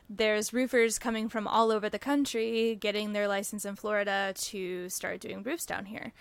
there's 0.10 0.54
roofers 0.54 0.98
coming 0.98 1.28
from 1.28 1.48
all 1.48 1.72
over 1.72 1.90
the 1.90 2.00
country 2.00 2.78
getting 2.80 3.14
their 3.14 3.28
license 3.28 3.66
in 3.66 3.76
Florida 3.76 4.34
to 4.36 4.88
start 4.90 5.20
doing 5.20 5.44
roofs 5.44 5.66
down 5.66 5.86
here. 5.86 6.14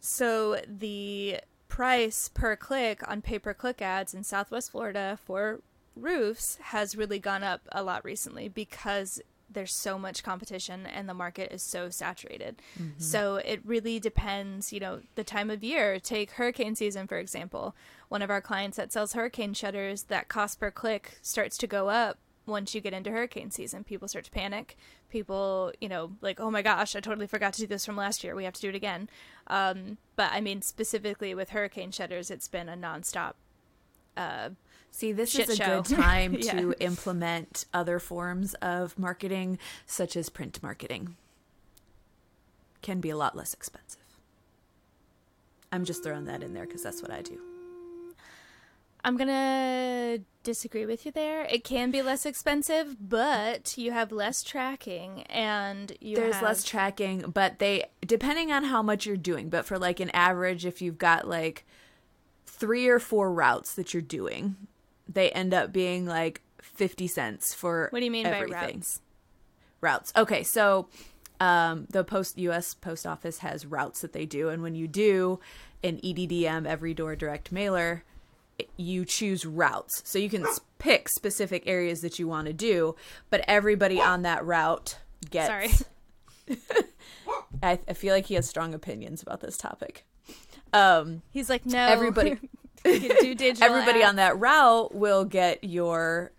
So 0.00 0.60
the 0.66 1.40
price 1.68 2.28
per 2.28 2.56
click 2.56 3.06
on 3.08 3.22
pay 3.22 3.38
per 3.38 3.54
click 3.54 3.80
ads 3.80 4.14
in 4.14 4.24
Southwest 4.24 4.72
Florida 4.72 5.18
for 5.24 5.60
roofs 5.96 6.56
has 6.62 6.96
really 6.96 7.18
gone 7.18 7.42
up 7.42 7.60
a 7.72 7.82
lot 7.82 8.04
recently 8.04 8.48
because 8.48 9.20
there's 9.50 9.72
so 9.72 9.98
much 9.98 10.22
competition 10.22 10.86
and 10.86 11.08
the 11.08 11.14
market 11.14 11.50
is 11.52 11.62
so 11.62 11.88
saturated. 11.88 12.60
Mm-hmm. 12.78 12.98
So 12.98 13.36
it 13.36 13.60
really 13.64 13.98
depends, 13.98 14.72
you 14.72 14.80
know, 14.80 15.00
the 15.14 15.24
time 15.24 15.50
of 15.50 15.64
year. 15.64 15.98
Take 15.98 16.32
hurricane 16.32 16.74
season, 16.74 17.06
for 17.06 17.18
example. 17.18 17.74
One 18.08 18.22
of 18.22 18.30
our 18.30 18.42
clients 18.42 18.76
that 18.76 18.92
sells 18.92 19.14
hurricane 19.14 19.54
shutters, 19.54 20.04
that 20.04 20.28
cost 20.28 20.60
per 20.60 20.70
click 20.70 21.18
starts 21.22 21.56
to 21.58 21.66
go 21.66 21.88
up 21.88 22.18
once 22.46 22.74
you 22.74 22.80
get 22.80 22.92
into 22.92 23.10
hurricane 23.10 23.50
season. 23.50 23.84
People 23.84 24.08
start 24.08 24.26
to 24.26 24.30
panic. 24.30 24.76
People, 25.10 25.72
you 25.80 25.88
know, 25.88 26.12
like, 26.20 26.38
oh 26.40 26.50
my 26.50 26.60
gosh, 26.62 26.94
I 26.94 27.00
totally 27.00 27.26
forgot 27.26 27.54
to 27.54 27.60
do 27.62 27.66
this 27.66 27.86
from 27.86 27.96
last 27.96 28.22
year. 28.22 28.34
We 28.34 28.44
have 28.44 28.52
to 28.54 28.60
do 28.60 28.68
it 28.68 28.74
again. 28.74 29.08
Um, 29.46 29.96
but 30.16 30.30
I 30.32 30.40
mean, 30.40 30.60
specifically 30.62 31.34
with 31.34 31.50
hurricane 31.50 31.90
shutters, 31.92 32.30
it's 32.30 32.46
been 32.48 32.68
a 32.68 32.76
nonstop. 32.76 33.32
Uh, 34.16 34.50
See, 34.90 35.12
this 35.12 35.30
Shit 35.30 35.48
is 35.50 35.60
a 35.60 35.64
show. 35.64 35.82
good 35.82 35.96
time 35.96 36.34
Yeah. 36.40 36.52
to 36.60 36.74
implement 36.80 37.66
other 37.74 37.98
forms 37.98 38.54
of 38.54 38.98
marketing, 38.98 39.58
such 39.86 40.16
as 40.16 40.28
print 40.28 40.62
marketing. 40.62 41.16
Can 42.82 43.00
be 43.00 43.10
a 43.10 43.16
lot 43.16 43.36
less 43.36 43.52
expensive. 43.54 44.00
I'm 45.70 45.84
just 45.84 46.02
throwing 46.02 46.24
that 46.24 46.42
in 46.42 46.54
there 46.54 46.64
because 46.66 46.82
that's 46.82 47.02
what 47.02 47.10
I 47.10 47.20
do. 47.22 47.38
I'm 49.04 49.16
gonna 49.16 50.18
disagree 50.42 50.86
with 50.86 51.06
you 51.06 51.12
there. 51.12 51.44
It 51.44 51.64
can 51.64 51.90
be 51.90 52.02
less 52.02 52.26
expensive, 52.26 52.96
but 53.00 53.76
you 53.78 53.92
have 53.92 54.12
less 54.12 54.42
tracking 54.42 55.22
and 55.24 55.92
you 56.00 56.16
There's 56.16 56.34
have 56.34 56.42
less 56.42 56.64
tracking, 56.64 57.30
but 57.32 57.58
they 57.58 57.84
depending 58.06 58.52
on 58.52 58.64
how 58.64 58.82
much 58.82 59.06
you're 59.06 59.16
doing. 59.16 59.48
But 59.50 59.64
for 59.64 59.78
like 59.78 60.00
an 60.00 60.10
average, 60.10 60.66
if 60.66 60.82
you've 60.82 60.98
got 60.98 61.28
like 61.28 61.64
three 62.46 62.88
or 62.88 62.98
four 62.98 63.32
routes 63.32 63.74
that 63.74 63.94
you're 63.94 64.02
doing, 64.02 64.56
they 65.08 65.30
end 65.30 65.54
up 65.54 65.72
being 65.72 66.06
like 66.06 66.42
fifty 66.60 67.06
cents 67.06 67.54
for. 67.54 67.88
What 67.90 68.00
do 68.00 68.04
you 68.04 68.10
mean 68.10 68.24
by 68.24 68.30
everything. 68.30 68.76
routes? 68.76 69.00
routes. 69.80 70.12
Okay, 70.16 70.42
so 70.42 70.88
um, 71.40 71.86
the 71.90 72.04
post 72.04 72.38
U.S. 72.38 72.74
Post 72.74 73.06
Office 73.06 73.38
has 73.38 73.64
routes 73.64 74.00
that 74.00 74.12
they 74.12 74.26
do, 74.26 74.48
and 74.48 74.62
when 74.62 74.74
you 74.74 74.88
do 74.88 75.40
an 75.84 75.98
EDDM 75.98 76.66
every 76.66 76.94
door 76.94 77.14
direct 77.14 77.52
mailer, 77.52 78.02
you 78.76 79.04
choose 79.04 79.44
routes. 79.44 80.02
So 80.04 80.18
you 80.18 80.28
can 80.30 80.46
pick 80.78 81.08
specific 81.08 81.64
areas 81.66 82.00
that 82.00 82.18
you 82.18 82.28
want 82.28 82.46
to 82.46 82.52
do, 82.52 82.96
but 83.30 83.44
everybody 83.48 84.00
on 84.00 84.22
that 84.22 84.44
route 84.44 84.98
gets. 85.30 85.48
Sorry. 85.48 85.70
I, 87.62 87.78
I 87.88 87.92
feel 87.92 88.14
like 88.14 88.26
he 88.26 88.34
has 88.34 88.48
strong 88.48 88.74
opinions 88.74 89.22
about 89.22 89.40
this 89.40 89.56
topic. 89.56 90.04
Um, 90.72 91.22
He's 91.30 91.48
like, 91.48 91.66
no. 91.66 91.78
Everybody- 91.86 92.38
do 92.84 93.34
digital 93.34 93.64
everybody 93.64 94.02
on 94.04 94.16
that 94.16 94.38
route 94.38 94.94
will 94.94 95.24
get 95.24 95.64
your 95.64 96.32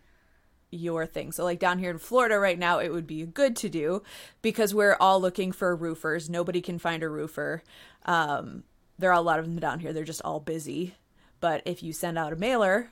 your 0.72 1.06
thing. 1.06 1.32
So 1.32 1.44
like 1.44 1.60
down 1.60 1.80
here 1.80 1.90
in 1.90 1.98
Florida 1.98 2.38
right 2.40 2.58
now 2.58 2.80
it 2.80 2.94
would 2.94 3.08
be 3.08 3.26
good 3.26 3.56
to 3.58 3.70
do 3.70 4.04
because 4.42 4.74
we're 4.74 4.96
all 5.00 5.20
looking 5.20 5.52
for 5.52 5.76
roofers. 5.76 6.30
Nobody 6.30 6.62
can 6.62 6.78
find 6.80 7.02
a 7.04 7.10
roofer. 7.10 7.64
Um 8.06 8.64
there 8.98 9.10
are 9.10 9.18
a 9.18 9.22
lot 9.22 9.40
of 9.40 9.46
them 9.46 9.60
down 9.60 9.80
here. 9.80 9.94
They're 9.94 10.04
just 10.04 10.22
all 10.24 10.40
busy. 10.40 10.96
But 11.40 11.62
if 11.66 11.82
you 11.84 11.94
send 11.94 12.18
out 12.18 12.34
a 12.34 12.36
mailer 12.36 12.90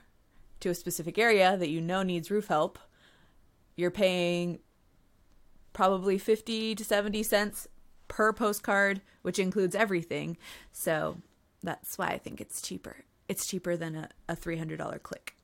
to 0.60 0.70
a 0.70 0.74
specific 0.74 1.18
area 1.18 1.56
that 1.56 1.68
you 1.68 1.80
know 1.80 2.02
needs 2.02 2.30
roof 2.30 2.46
help, 2.48 2.78
you're 3.76 3.90
paying 3.90 4.58
probably 5.72 6.18
50 6.18 6.74
to 6.74 6.84
70 6.84 7.22
cents 7.22 7.68
per 8.08 8.32
postcard, 8.32 9.00
which 9.22 9.38
includes 9.38 9.74
everything. 9.74 10.36
So 10.72 11.18
That's 11.62 11.98
why 11.98 12.08
I 12.08 12.18
think 12.18 12.40
it's 12.40 12.62
cheaper. 12.62 13.04
It's 13.28 13.46
cheaper 13.46 13.76
than 13.76 13.94
a, 13.94 14.08
a 14.28 14.36
$300 14.36 15.02
click. 15.02 15.34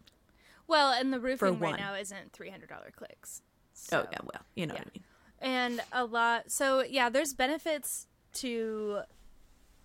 Well, 0.67 0.93
and 0.93 1.12
the 1.12 1.21
roofing 1.21 1.59
right 1.59 1.77
now 1.77 1.95
isn't 1.95 2.33
three 2.33 2.49
hundred 2.49 2.71
dollar 2.71 2.90
clicks. 2.97 3.43
Oh, 3.93 4.07
yeah, 4.11 4.19
well, 4.23 4.43
you 4.55 4.67
know 4.67 4.73
yeah. 4.75 4.81
what 4.81 4.88
I 4.88 4.99
mean. 4.99 5.05
and 5.75 5.81
a 5.93 6.05
lot. 6.07 6.51
So 6.51 6.83
yeah, 6.83 7.11
there's 7.11 7.35
benefits 7.35 8.07
to 8.35 9.01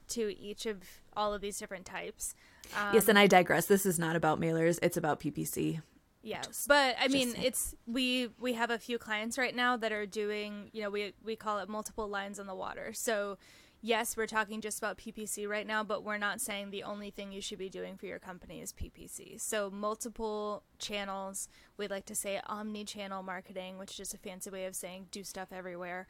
to 0.10 0.39
each 0.39 0.65
of 0.65 0.77
all 1.17 1.34
of 1.34 1.41
these 1.41 1.58
different 1.60 1.86
types. 1.86 2.34
Um, 2.77 2.93
yes, 2.93 3.08
and 3.08 3.17
I 3.17 3.27
digress. 3.27 3.65
This 3.65 3.86
is 3.86 3.97
not 3.99 4.15
about 4.15 4.39
mailers. 4.39 4.79
It's 4.82 4.97
about 4.97 5.19
PPC. 5.19 5.82
Yeah, 6.21 6.41
but 6.67 6.95
I 6.99 7.08
mean, 7.08 7.32
saying. 7.32 7.45
it's 7.45 7.75
we 7.88 8.29
we 8.39 8.53
have 8.53 8.69
a 8.71 8.77
few 8.77 8.97
clients 8.97 9.38
right 9.38 9.55
now 9.55 9.77
that 9.77 9.91
are 9.91 10.05
doing. 10.05 10.69
You 10.73 10.84
know, 10.84 10.89
we 10.89 11.13
we 11.23 11.36
call 11.36 11.60
it 11.60 11.69
multiple 11.69 12.08
lines 12.08 12.39
on 12.39 12.47
the 12.47 12.55
water. 12.55 12.93
So. 12.93 13.38
Yes, 13.82 14.17
we're 14.17 14.27
talking 14.27 14.60
just 14.60 14.77
about 14.77 14.97
PPC 14.97 15.47
right 15.47 15.65
now, 15.65 15.86
but 15.86 16.03
we're 16.03 16.17
not 16.17 16.41
saying 16.41 16.69
the 16.71 16.84
only 16.84 17.12
thing 17.12 17.32
you 17.32 17.39
should 17.39 17.60
be 17.60 17.69
doing 17.69 17.95
for 17.95 18.08
your 18.08 18.19
company 18.19 18.60
is 18.60 18.73
PPC. 18.73 19.39
So, 19.39 19.69
multiple 19.69 20.63
channels. 20.79 21.47
We 21.77 21.88
like 21.88 22.05
to 22.08 22.13
say 22.15 22.41
omni 22.45 22.84
channel 22.84 23.23
marketing, 23.23 23.77
which 23.77 23.91
is 23.91 23.95
just 23.95 24.13
a 24.13 24.17
fancy 24.17 24.49
way 24.49 24.65
of 24.65 24.75
saying 24.75 25.08
do 25.12 25.23
stuff 25.23 25.53
everywhere. 25.53 26.08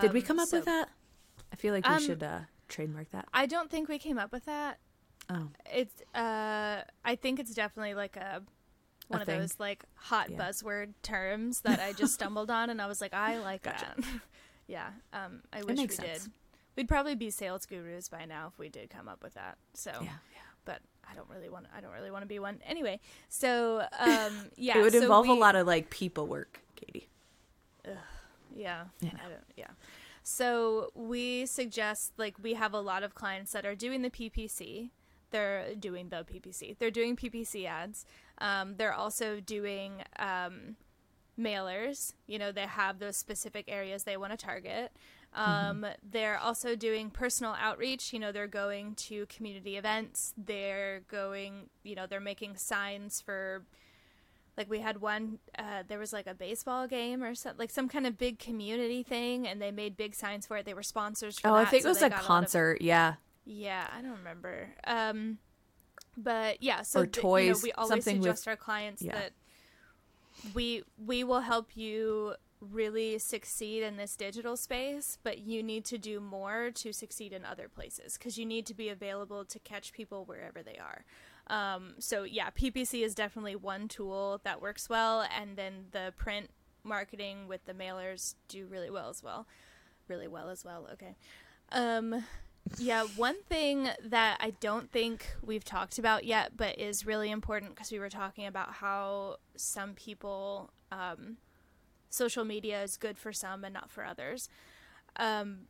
Did 0.00 0.12
we 0.12 0.22
Um, 0.22 0.26
come 0.26 0.40
up 0.40 0.48
so- 0.48 0.56
with 0.56 0.64
that? 0.64 0.88
I 1.52 1.54
feel 1.54 1.72
like 1.72 1.86
we 1.86 1.94
Um, 1.94 2.02
should 2.02 2.20
uh, 2.24 2.40
trademark 2.66 3.12
that. 3.12 3.28
I 3.32 3.46
don't 3.46 3.70
think 3.70 3.88
we 3.88 4.00
came 4.00 4.18
up 4.18 4.32
with 4.32 4.46
that. 4.46 4.80
Oh, 5.30 5.48
It's 5.72 6.02
uh 6.14 6.82
I 7.04 7.14
think 7.16 7.40
it's 7.40 7.54
definitely 7.54 7.94
like 7.94 8.16
a 8.16 8.42
one 9.08 9.20
A 9.20 9.22
of 9.22 9.26
thing. 9.26 9.40
those 9.40 9.56
like 9.58 9.84
hot 9.94 10.30
Yeah. 10.30 10.38
buzzword 10.38 10.94
terms 11.02 11.60
that 11.62 11.80
I 11.80 11.92
just 11.92 12.14
stumbled 12.14 12.50
on 12.50 12.70
and 12.70 12.80
I 12.80 12.86
was 12.86 13.00
like, 13.00 13.14
I 13.14 13.38
like 13.50 13.62
Gotcha. 13.62 13.86
that. 13.96 14.04
yeah. 14.66 14.88
Um 15.12 15.42
I 15.52 15.62
wish 15.62 15.78
we 15.78 15.88
sense. 15.88 16.24
did. 16.24 16.32
We'd 16.76 16.88
probably 16.88 17.14
be 17.14 17.30
sales 17.30 17.66
gurus 17.66 18.08
by 18.08 18.24
now 18.24 18.48
if 18.52 18.58
we 18.58 18.68
did 18.68 18.90
come 18.90 19.08
up 19.08 19.22
with 19.22 19.34
that. 19.34 19.56
So 19.74 19.90
yeah, 19.92 20.02
yeah. 20.02 20.40
but 20.64 20.80
I 21.10 21.14
don't 21.14 21.28
really 21.30 21.48
want 21.48 21.66
I 21.76 21.80
don't 21.80 21.92
really 21.92 22.10
want 22.10 22.22
to 22.22 22.26
be 22.28 22.38
one. 22.38 22.60
Anyway, 22.66 23.00
so 23.28 23.80
um 23.98 24.32
yeah. 24.56 24.78
it 24.78 24.82
would 24.82 24.92
so 24.92 25.00
involve 25.02 25.28
a 25.28 25.32
lot 25.34 25.54
of 25.56 25.66
like 25.66 25.88
people 25.90 26.26
work, 26.26 26.60
Katie. 26.76 27.08
Yeah. 28.54 28.84
Yeah. 29.00 29.10
I 29.14 29.28
don't 29.28 29.40
yeah. 29.56 29.68
So 30.22 30.90
we 30.94 31.44
suggest 31.46 32.12
like 32.16 32.36
we 32.42 32.54
have 32.54 32.72
a 32.72 32.80
lot 32.80 33.02
of 33.02 33.14
clients 33.14 33.52
that 33.52 33.66
are 33.66 33.74
doing 33.74 34.02
the 34.02 34.10
PPC. 34.10 34.90
They're 35.34 35.74
doing 35.74 36.10
the 36.10 36.24
PPC. 36.24 36.78
They're 36.78 36.92
doing 36.92 37.16
PPC 37.16 37.66
ads. 37.66 38.06
Um, 38.38 38.76
they're 38.76 38.94
also 38.94 39.40
doing 39.40 39.90
um, 40.18 40.76
mailers. 41.36 42.12
You 42.28 42.38
know, 42.38 42.52
they 42.52 42.66
have 42.66 43.00
those 43.00 43.16
specific 43.16 43.64
areas 43.66 44.04
they 44.04 44.16
want 44.16 44.30
to 44.30 44.36
target. 44.36 44.92
Um, 45.34 45.84
They're 46.08 46.38
also 46.38 46.76
doing 46.76 47.10
personal 47.10 47.56
outreach. 47.58 48.12
You 48.12 48.20
know, 48.20 48.30
they're 48.30 48.46
going 48.46 48.94
to 49.08 49.26
community 49.26 49.76
events. 49.76 50.32
They're 50.38 51.00
going, 51.10 51.68
you 51.82 51.96
know, 51.96 52.06
they're 52.06 52.20
making 52.20 52.56
signs 52.56 53.20
for 53.20 53.64
like 54.56 54.70
we 54.70 54.78
had 54.78 55.00
one 55.00 55.40
uh, 55.58 55.82
there 55.88 55.98
was 55.98 56.12
like 56.12 56.28
a 56.28 56.34
baseball 56.34 56.86
game 56.86 57.24
or 57.24 57.34
something 57.34 57.58
like 57.58 57.72
some 57.72 57.88
kind 57.88 58.06
of 58.06 58.16
big 58.16 58.38
community 58.38 59.02
thing 59.02 59.48
and 59.48 59.60
they 59.60 59.72
made 59.72 59.96
big 59.96 60.14
signs 60.14 60.46
for 60.46 60.56
it 60.58 60.64
they 60.64 60.74
were 60.74 60.84
sponsors 60.84 61.40
for 61.40 61.48
Oh, 61.48 61.54
I 61.54 61.64
think 61.64 61.82
so 61.82 61.88
it 61.88 61.90
was 61.90 62.02
a 62.02 62.08
lot 62.08 62.12
of- 62.12 62.18
concert. 62.20 62.80
yeah. 62.80 63.14
Yeah 63.44 63.86
i 63.96 64.00
don't 64.02 64.16
remember. 64.18 64.68
Um 64.86 65.38
but 66.16 66.62
yeah 66.62 66.82
so 66.82 67.00
Or 67.00 67.06
th- 67.06 67.16
you 67.24 67.52
know, 67.52 67.58
we 67.62 67.72
always 67.72 67.88
something 67.90 68.18
with- 68.18 68.24
suggest 68.26 68.48
our 68.48 68.56
clients 68.56 69.02
yeah. 69.02 69.12
that 69.14 69.32
we 70.54 70.82
we 70.98 71.24
will 71.24 71.40
help 71.40 71.76
you 71.76 72.34
really 72.60 73.18
succeed 73.18 73.82
in 73.82 73.96
this 73.96 74.16
digital 74.16 74.56
space 74.56 75.18
but 75.22 75.38
you 75.40 75.62
need 75.62 75.84
to 75.84 75.98
do 75.98 76.18
more 76.20 76.70
to 76.70 76.92
succeed 76.92 77.32
in 77.32 77.44
other 77.44 77.68
places 77.68 78.16
because 78.16 78.38
you 78.38 78.46
need 78.46 78.64
to 78.66 78.74
be 78.74 78.88
available 78.88 79.44
to 79.44 79.58
catch 79.58 79.92
people 79.92 80.24
wherever 80.24 80.62
they 80.62 80.78
are. 80.78 81.04
Um, 81.48 81.94
so 81.98 82.22
yeah 82.22 82.48
ppc 82.50 83.04
is 83.04 83.14
definitely 83.14 83.54
one 83.56 83.86
tool 83.88 84.40
that 84.44 84.62
works 84.62 84.88
well 84.88 85.26
and 85.38 85.56
then 85.56 85.86
the 85.90 86.14
print 86.16 86.48
marketing 86.84 87.48
with 87.48 87.64
the 87.66 87.74
mailers 87.74 88.34
do 88.48 88.66
really 88.66 88.90
well 88.90 89.10
as 89.10 89.22
well. 89.22 89.46
Really 90.08 90.28
well 90.28 90.48
as 90.48 90.64
well 90.64 90.88
okay. 90.94 91.16
Um, 91.72 92.24
yeah, 92.78 93.04
one 93.16 93.42
thing 93.44 93.88
that 94.04 94.38
I 94.40 94.50
don't 94.60 94.90
think 94.90 95.26
we've 95.42 95.64
talked 95.64 95.98
about 95.98 96.24
yet, 96.24 96.56
but 96.56 96.78
is 96.78 97.06
really 97.06 97.30
important 97.30 97.74
because 97.74 97.92
we 97.92 97.98
were 97.98 98.08
talking 98.08 98.46
about 98.46 98.72
how 98.72 99.36
some 99.56 99.94
people, 99.94 100.70
um, 100.90 101.36
social 102.08 102.44
media 102.44 102.82
is 102.82 102.96
good 102.96 103.18
for 103.18 103.32
some 103.32 103.64
and 103.64 103.74
not 103.74 103.90
for 103.90 104.04
others. 104.04 104.48
Um, 105.16 105.66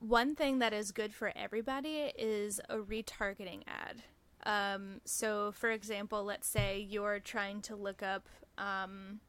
one 0.00 0.34
thing 0.34 0.58
that 0.60 0.72
is 0.72 0.92
good 0.92 1.12
for 1.12 1.32
everybody 1.36 2.12
is 2.16 2.60
a 2.68 2.76
retargeting 2.76 3.62
ad. 3.66 4.02
Um, 4.44 5.00
so, 5.04 5.52
for 5.52 5.70
example, 5.70 6.24
let's 6.24 6.46
say 6.46 6.78
you're 6.88 7.18
trying 7.18 7.60
to 7.62 7.76
look 7.76 8.02
up 8.02 8.28
um, 8.56 9.20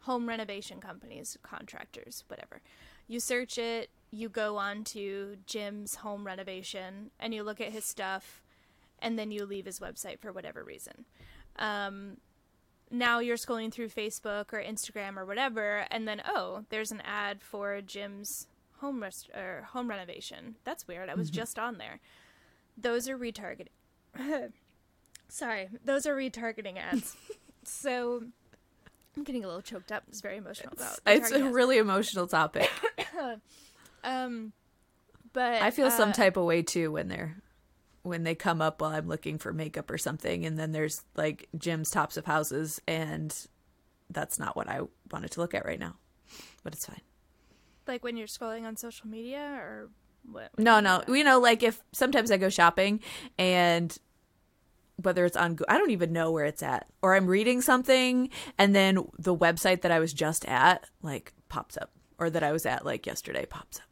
home 0.00 0.28
renovation 0.28 0.80
companies, 0.80 1.38
contractors, 1.42 2.24
whatever. 2.28 2.60
You 3.06 3.20
search 3.20 3.58
it, 3.58 3.90
you 4.10 4.28
go 4.28 4.56
on 4.56 4.84
to 4.84 5.36
Jim's 5.46 5.96
home 5.96 6.24
renovation, 6.26 7.10
and 7.18 7.32
you 7.32 7.42
look 7.42 7.60
at 7.60 7.72
his 7.72 7.84
stuff, 7.84 8.42
and 8.98 9.18
then 9.18 9.30
you 9.30 9.46
leave 9.46 9.66
his 9.66 9.80
website 9.80 10.20
for 10.20 10.32
whatever 10.32 10.62
reason. 10.64 11.04
Um, 11.56 12.16
now 12.90 13.20
you're 13.20 13.36
scrolling 13.36 13.72
through 13.72 13.88
Facebook 13.88 14.52
or 14.52 14.62
Instagram 14.62 15.16
or 15.16 15.24
whatever, 15.24 15.86
and 15.90 16.08
then 16.08 16.22
oh, 16.26 16.64
there's 16.70 16.90
an 16.90 17.02
ad 17.04 17.42
for 17.42 17.80
Jim's 17.80 18.46
home 18.78 19.02
rest- 19.02 19.30
or 19.34 19.68
home 19.72 19.88
renovation. 19.88 20.56
That's 20.64 20.88
weird. 20.88 21.08
I 21.08 21.14
was 21.14 21.30
just 21.30 21.58
on 21.58 21.78
there. 21.78 22.00
Those 22.76 23.08
are 23.08 23.16
retargeting. 23.16 23.68
Sorry, 25.28 25.68
those 25.84 26.06
are 26.06 26.16
retargeting 26.16 26.78
ads. 26.78 27.16
so 27.62 28.24
I'm 29.16 29.22
getting 29.22 29.44
a 29.44 29.46
little 29.46 29.62
choked 29.62 29.92
up. 29.92 30.04
It's 30.08 30.20
very 30.20 30.38
emotional 30.38 30.72
about. 30.72 30.98
It's 31.06 31.30
a 31.30 31.36
ads. 31.36 31.54
really 31.54 31.78
emotional 31.78 32.26
topic. 32.26 32.68
um, 34.04 34.52
but 35.32 35.62
I 35.62 35.70
feel 35.70 35.90
some 35.90 36.10
uh, 36.10 36.12
type 36.12 36.36
of 36.36 36.44
way 36.44 36.62
too 36.62 36.92
when 36.92 37.08
they're 37.08 37.36
when 38.02 38.24
they 38.24 38.34
come 38.34 38.62
up 38.62 38.80
while 38.80 38.92
I'm 38.92 39.08
looking 39.08 39.38
for 39.38 39.52
makeup 39.52 39.90
or 39.90 39.98
something, 39.98 40.46
and 40.46 40.58
then 40.58 40.72
there's 40.72 41.02
like 41.16 41.48
Jim's 41.56 41.90
tops 41.90 42.16
of 42.16 42.24
houses, 42.24 42.80
and 42.88 43.34
that's 44.08 44.38
not 44.38 44.56
what 44.56 44.68
I 44.68 44.80
wanted 45.12 45.30
to 45.32 45.40
look 45.40 45.54
at 45.54 45.64
right 45.64 45.78
now. 45.78 45.96
But 46.62 46.74
it's 46.74 46.86
fine. 46.86 47.00
like 47.86 48.04
when 48.04 48.16
you're 48.16 48.26
scrolling 48.26 48.64
on 48.64 48.76
social 48.76 49.08
media 49.08 49.40
or 49.40 49.90
what? 50.30 50.58
No, 50.58 50.80
no, 50.80 51.02
you 51.08 51.24
know, 51.24 51.40
like 51.40 51.62
if 51.62 51.82
sometimes 51.92 52.30
I 52.30 52.36
go 52.36 52.48
shopping 52.48 53.00
and 53.38 53.96
whether 54.96 55.24
it's 55.24 55.36
on, 55.36 55.58
I 55.68 55.78
don't 55.78 55.90
even 55.90 56.12
know 56.12 56.30
where 56.30 56.44
it's 56.44 56.62
at, 56.62 56.86
or 57.02 57.14
I'm 57.14 57.26
reading 57.26 57.60
something 57.62 58.28
and 58.58 58.74
then 58.74 59.06
the 59.18 59.34
website 59.34 59.80
that 59.82 59.90
I 59.90 59.98
was 59.98 60.12
just 60.12 60.44
at 60.46 60.84
like 61.02 61.32
pops 61.48 61.76
up, 61.76 61.90
or 62.18 62.30
that 62.30 62.42
I 62.42 62.52
was 62.52 62.66
at 62.66 62.84
like 62.84 63.06
yesterday 63.06 63.46
pops 63.46 63.78
up. 63.78 63.89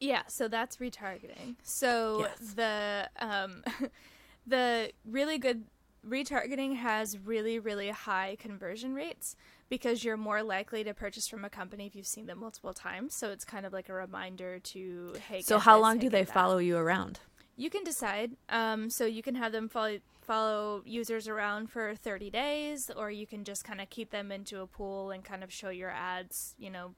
Yeah, 0.00 0.22
so 0.28 0.48
that's 0.48 0.76
retargeting. 0.76 1.56
So 1.62 2.20
Yes. 2.20 2.54
the 2.54 3.10
um 3.18 3.62
the 4.46 4.92
really 5.04 5.38
good 5.38 5.64
retargeting 6.06 6.76
has 6.76 7.18
really 7.18 7.58
really 7.58 7.90
high 7.90 8.36
conversion 8.38 8.94
rates 8.94 9.34
because 9.68 10.04
you're 10.04 10.16
more 10.16 10.42
likely 10.42 10.82
to 10.84 10.94
purchase 10.94 11.28
from 11.28 11.44
a 11.44 11.50
company 11.50 11.86
if 11.86 11.94
you've 11.94 12.06
seen 12.06 12.26
them 12.26 12.38
multiple 12.40 12.72
times. 12.72 13.14
So 13.14 13.30
it's 13.30 13.44
kind 13.44 13.66
of 13.66 13.72
like 13.72 13.88
a 13.88 13.92
reminder 13.92 14.58
to 14.60 15.14
hey. 15.28 15.42
So 15.42 15.58
how 15.58 15.76
this, 15.76 15.82
long 15.82 15.96
hey, 15.96 16.02
do 16.02 16.10
they 16.10 16.24
that. 16.24 16.32
follow 16.32 16.58
you 16.58 16.76
around? 16.76 17.20
You 17.56 17.70
can 17.70 17.82
decide. 17.82 18.36
Um, 18.48 18.88
so 18.88 19.04
you 19.04 19.22
can 19.22 19.34
have 19.34 19.52
them 19.52 19.68
follow 19.68 19.98
follow 20.22 20.82
users 20.84 21.26
around 21.26 21.70
for 21.70 21.94
30 21.94 22.30
days, 22.30 22.90
or 22.94 23.10
you 23.10 23.26
can 23.26 23.44
just 23.44 23.64
kind 23.64 23.80
of 23.80 23.88
keep 23.90 24.10
them 24.10 24.30
into 24.30 24.60
a 24.60 24.66
pool 24.66 25.10
and 25.10 25.24
kind 25.24 25.42
of 25.42 25.50
show 25.52 25.70
your 25.70 25.90
ads, 25.90 26.54
you 26.58 26.70
know, 26.70 26.94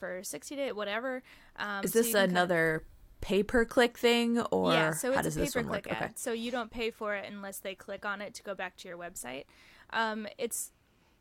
for 0.00 0.24
60 0.24 0.56
days, 0.56 0.74
whatever. 0.74 1.22
Um, 1.56 1.84
Is 1.84 1.92
this 1.92 2.08
you 2.08 2.14
can 2.14 2.20
kind 2.22 2.30
of- 2.30 2.36
another 2.36 2.84
pay 3.20 3.42
per 3.42 3.64
click 3.66 3.98
thing, 3.98 4.40
or 4.40 4.72
yeah, 4.72 4.92
so 4.92 5.12
how 5.12 5.18
it's 5.18 5.26
does 5.28 5.36
a 5.36 5.40
this 5.40 5.52
pay 5.52 5.60
per 5.60 5.66
one 5.66 5.70
work? 5.76 5.82
click 5.84 5.94
ad. 5.96 6.02
Okay. 6.04 6.12
So 6.16 6.32
you 6.32 6.50
don't 6.50 6.70
pay 6.70 6.90
for 6.90 7.14
it 7.14 7.30
unless 7.30 7.58
they 7.58 7.74
click 7.74 8.04
on 8.06 8.20
it 8.22 8.34
to 8.34 8.42
go 8.42 8.54
back 8.54 8.76
to 8.78 8.88
your 8.88 8.96
website. 8.98 9.44
Um, 9.90 10.26
it's 10.38 10.72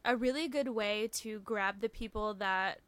a 0.05 0.15
really 0.15 0.47
good 0.47 0.69
way 0.69 1.09
to 1.13 1.39
grab 1.41 1.81
the 1.81 1.89
people 1.89 2.33
that 2.35 2.79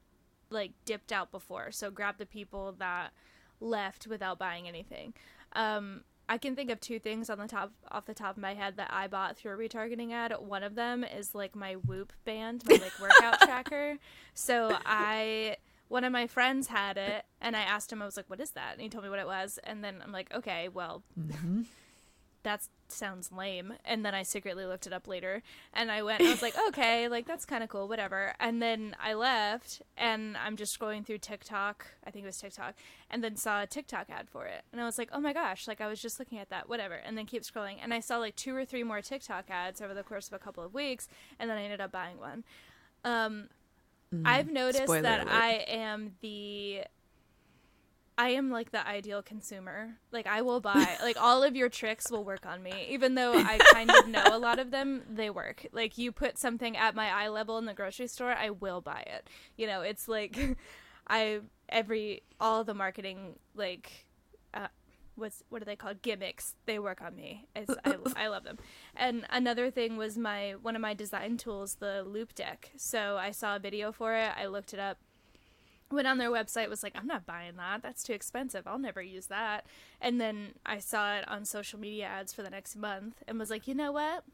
like 0.49 0.71
dipped 0.85 1.11
out 1.11 1.29
before. 1.31 1.71
So 1.71 1.91
grab 1.91 2.17
the 2.17 2.25
people 2.25 2.73
that 2.79 3.11
left 3.59 4.07
without 4.07 4.39
buying 4.39 4.67
anything. 4.67 5.13
Um, 5.53 6.03
I 6.29 6.37
can 6.37 6.55
think 6.55 6.71
of 6.71 6.79
two 6.79 6.97
things 6.99 7.29
on 7.29 7.37
the 7.37 7.47
top 7.47 7.73
off 7.91 8.05
the 8.05 8.13
top 8.13 8.37
of 8.37 8.41
my 8.41 8.53
head 8.53 8.77
that 8.77 8.89
I 8.93 9.07
bought 9.07 9.35
through 9.35 9.53
a 9.53 9.57
retargeting 9.57 10.13
ad. 10.13 10.33
One 10.39 10.63
of 10.63 10.75
them 10.75 11.03
is 11.03 11.35
like 11.35 11.53
my 11.55 11.73
Whoop 11.73 12.13
band, 12.23 12.63
my 12.65 12.75
like 12.75 12.93
workout 13.01 13.41
tracker. 13.41 13.97
So 14.33 14.77
I 14.85 15.57
one 15.91 16.03
of 16.03 16.11
my 16.11 16.25
friends 16.25 16.67
had 16.67 16.97
it 16.97 17.25
and 17.41 17.55
I 17.55 17.61
asked 17.61 17.91
him 17.91 18.01
I 18.01 18.05
was 18.05 18.17
like 18.17 18.29
what 18.29 18.39
is 18.39 18.51
that? 18.51 18.73
And 18.73 18.81
he 18.81 18.89
told 18.89 19.03
me 19.03 19.09
what 19.09 19.19
it 19.19 19.27
was 19.27 19.59
and 19.63 19.83
then 19.83 20.01
I'm 20.03 20.11
like 20.11 20.33
okay, 20.33 20.69
well 20.69 21.03
that 22.43 22.61
sounds 22.87 23.31
lame. 23.31 23.73
And 23.85 24.05
then 24.05 24.13
I 24.13 24.23
secretly 24.23 24.65
looked 24.65 24.87
it 24.87 24.93
up 24.93 25.07
later 25.07 25.41
and 25.73 25.91
I 25.91 26.03
went, 26.03 26.21
I 26.21 26.29
was 26.29 26.41
like, 26.41 26.55
okay, 26.69 27.07
like 27.07 27.27
that's 27.27 27.45
kind 27.45 27.63
of 27.63 27.69
cool, 27.69 27.87
whatever. 27.87 28.33
And 28.39 28.61
then 28.61 28.95
I 29.01 29.13
left 29.13 29.81
and 29.97 30.35
I'm 30.37 30.55
just 30.55 30.77
scrolling 30.77 31.05
through 31.05 31.19
TikTok, 31.19 31.85
I 32.05 32.11
think 32.11 32.23
it 32.23 32.27
was 32.27 32.37
TikTok, 32.37 32.75
and 33.09 33.23
then 33.23 33.35
saw 33.35 33.61
a 33.61 33.67
TikTok 33.67 34.09
ad 34.09 34.29
for 34.29 34.45
it. 34.45 34.63
And 34.71 34.81
I 34.81 34.85
was 34.85 34.97
like, 34.97 35.09
oh 35.13 35.19
my 35.19 35.33
gosh, 35.33 35.67
like 35.67 35.81
I 35.81 35.87
was 35.87 36.01
just 36.01 36.19
looking 36.19 36.39
at 36.39 36.49
that, 36.49 36.69
whatever. 36.69 36.95
And 36.95 37.17
then 37.17 37.25
keep 37.25 37.43
scrolling. 37.43 37.77
And 37.81 37.93
I 37.93 37.99
saw 37.99 38.17
like 38.17 38.35
two 38.35 38.55
or 38.55 38.65
three 38.65 38.83
more 38.83 39.01
TikTok 39.01 39.45
ads 39.49 39.81
over 39.81 39.93
the 39.93 40.03
course 40.03 40.27
of 40.27 40.33
a 40.33 40.39
couple 40.39 40.63
of 40.63 40.73
weeks. 40.73 41.07
And 41.39 41.49
then 41.49 41.57
I 41.57 41.63
ended 41.63 41.81
up 41.81 41.91
buying 41.91 42.17
one. 42.17 42.43
Um, 43.03 43.49
I've 44.25 44.47
mm. 44.47 44.53
noticed 44.53 44.87
that 44.87 45.21
alert. 45.21 45.33
I 45.33 45.65
am 45.67 46.13
the 46.21 46.83
I 48.17 48.29
am 48.29 48.51
like 48.51 48.71
the 48.71 48.85
ideal 48.85 49.21
consumer. 49.23 49.95
Like 50.11 50.27
I 50.27 50.41
will 50.41 50.59
buy 50.59 50.97
like 51.01 51.17
all 51.19 51.43
of 51.43 51.55
your 51.55 51.69
tricks 51.69 52.11
will 52.11 52.23
work 52.23 52.45
on 52.45 52.61
me. 52.61 52.87
Even 52.89 53.15
though 53.15 53.33
I 53.33 53.57
kind 53.71 53.89
of 53.89 54.07
know 54.07 54.23
a 54.25 54.37
lot 54.37 54.59
of 54.59 54.71
them, 54.71 55.03
they 55.09 55.29
work. 55.29 55.65
Like 55.71 55.97
you 55.97 56.11
put 56.11 56.37
something 56.37 56.75
at 56.77 56.93
my 56.93 57.07
eye 57.07 57.29
level 57.29 57.57
in 57.57 57.65
the 57.65 57.73
grocery 57.73 58.07
store, 58.07 58.33
I 58.33 58.49
will 58.49 58.81
buy 58.81 59.03
it. 59.07 59.27
You 59.57 59.67
know, 59.67 59.81
it's 59.81 60.07
like 60.07 60.37
I 61.07 61.39
every 61.69 62.23
all 62.39 62.63
the 62.63 62.73
marketing 62.73 63.39
like 63.55 64.05
what's 65.21 65.43
what 65.49 65.61
are 65.61 65.65
they 65.65 65.75
called 65.77 66.01
gimmicks. 66.01 66.55
They 66.65 66.79
work 66.79 67.01
on 67.01 67.15
me. 67.15 67.47
I, 67.55 67.95
I 68.15 68.27
love 68.27 68.43
them. 68.43 68.57
And 68.95 69.25
another 69.29 69.71
thing 69.71 69.95
was 69.95 70.17
my 70.17 70.55
one 70.61 70.75
of 70.75 70.81
my 70.81 70.93
design 70.93 71.37
tools 71.37 71.75
the 71.75 72.03
Loupedeck. 72.05 72.71
So 72.75 73.17
i 73.17 73.31
saw 73.31 73.55
a 73.55 73.59
video 73.59 73.91
for 73.91 74.15
it. 74.15 74.31
I 74.35 74.47
looked 74.47 74.73
it 74.73 74.79
up. 74.79 74.97
Went 75.89 76.07
on 76.07 76.17
their 76.17 76.31
website 76.31 76.69
was 76.69 76.83
like 76.83 76.93
i'm 76.95 77.07
not 77.07 77.25
buying 77.25 77.55
that. 77.57 77.81
That's 77.81 78.03
too 78.03 78.13
expensive. 78.13 78.67
I'll 78.67 78.79
never 78.79 79.01
use 79.01 79.27
that. 79.27 79.65
And 80.01 80.19
then 80.19 80.55
i 80.65 80.79
saw 80.79 81.15
it 81.15 81.27
on 81.29 81.45
social 81.45 81.79
media 81.79 82.05
ads 82.05 82.33
for 82.33 82.43
the 82.43 82.49
next 82.49 82.75
month 82.75 83.23
and 83.27 83.39
was 83.39 83.49
like 83.49 83.67
you 83.67 83.75
know 83.75 83.91
what? 83.91 84.25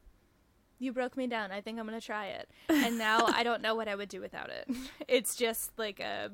You 0.80 0.94
broke 0.94 1.18
me 1.18 1.28
down. 1.28 1.52
I 1.52 1.62
think 1.62 1.80
i'm 1.80 1.88
going 1.88 2.00
to 2.00 2.06
try 2.06 2.28
it. 2.28 2.50
And 2.70 2.98
now 2.98 3.26
i 3.28 3.44
don't 3.44 3.62
know 3.62 3.76
what 3.76 3.88
i 3.88 3.96
would 3.96 4.10
do 4.10 4.22
without 4.22 4.50
it. 4.50 4.68
It's 5.08 5.36
just 5.36 5.72
like 5.78 6.00
a 6.00 6.32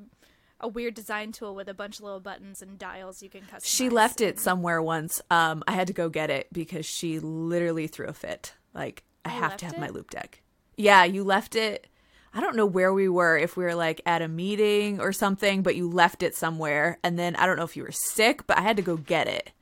a 0.64 0.68
weird 0.68 0.94
design 0.94 1.30
tool 1.30 1.54
with 1.54 1.68
a 1.68 1.74
bunch 1.74 1.98
of 1.98 2.04
little 2.04 2.20
buttons 2.20 2.62
and 2.62 2.78
dials 2.78 3.22
you 3.22 3.28
can 3.28 3.42
customize. 3.42 3.64
She 3.66 3.88
left 3.90 4.20
it 4.20 4.38
somewhere 4.40 4.80
once. 4.82 5.20
Um, 5.30 5.62
I 5.68 5.72
had 5.72 5.86
to 5.88 5.92
go 5.92 6.08
get 6.08 6.30
it 6.30 6.48
because 6.52 6.86
she 6.86 7.18
literally 7.20 7.86
threw 7.86 8.06
a 8.06 8.12
fit. 8.14 8.54
Like, 8.72 9.04
I 9.24 9.28
have 9.28 9.56
to 9.58 9.66
have 9.66 9.78
my 9.78 9.88
Loupedeck. 9.88 10.40
Yeah, 10.76 11.04
you 11.04 11.22
left 11.22 11.54
it. 11.54 11.86
I 12.32 12.40
don't 12.40 12.56
know 12.56 12.66
where 12.66 12.92
we 12.92 13.08
were, 13.08 13.38
if 13.38 13.56
we 13.56 13.62
were 13.64 13.74
like 13.76 14.00
at 14.06 14.20
a 14.22 14.26
meeting 14.26 15.00
or 15.00 15.12
something, 15.12 15.62
but 15.62 15.76
you 15.76 15.88
left 15.88 16.22
it 16.22 16.34
somewhere. 16.34 16.98
And 17.04 17.16
then 17.18 17.36
I 17.36 17.46
don't 17.46 17.56
know 17.56 17.62
if 17.64 17.76
you 17.76 17.84
were 17.84 17.92
sick, 17.92 18.46
but 18.46 18.58
I 18.58 18.62
had 18.62 18.76
to 18.78 18.82
go 18.82 18.96
get 18.96 19.28
it. 19.28 19.52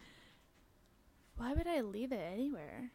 Why 1.36 1.52
would 1.52 1.66
I 1.66 1.80
leave 1.82 2.12
it 2.12 2.20
anywhere? 2.32 2.90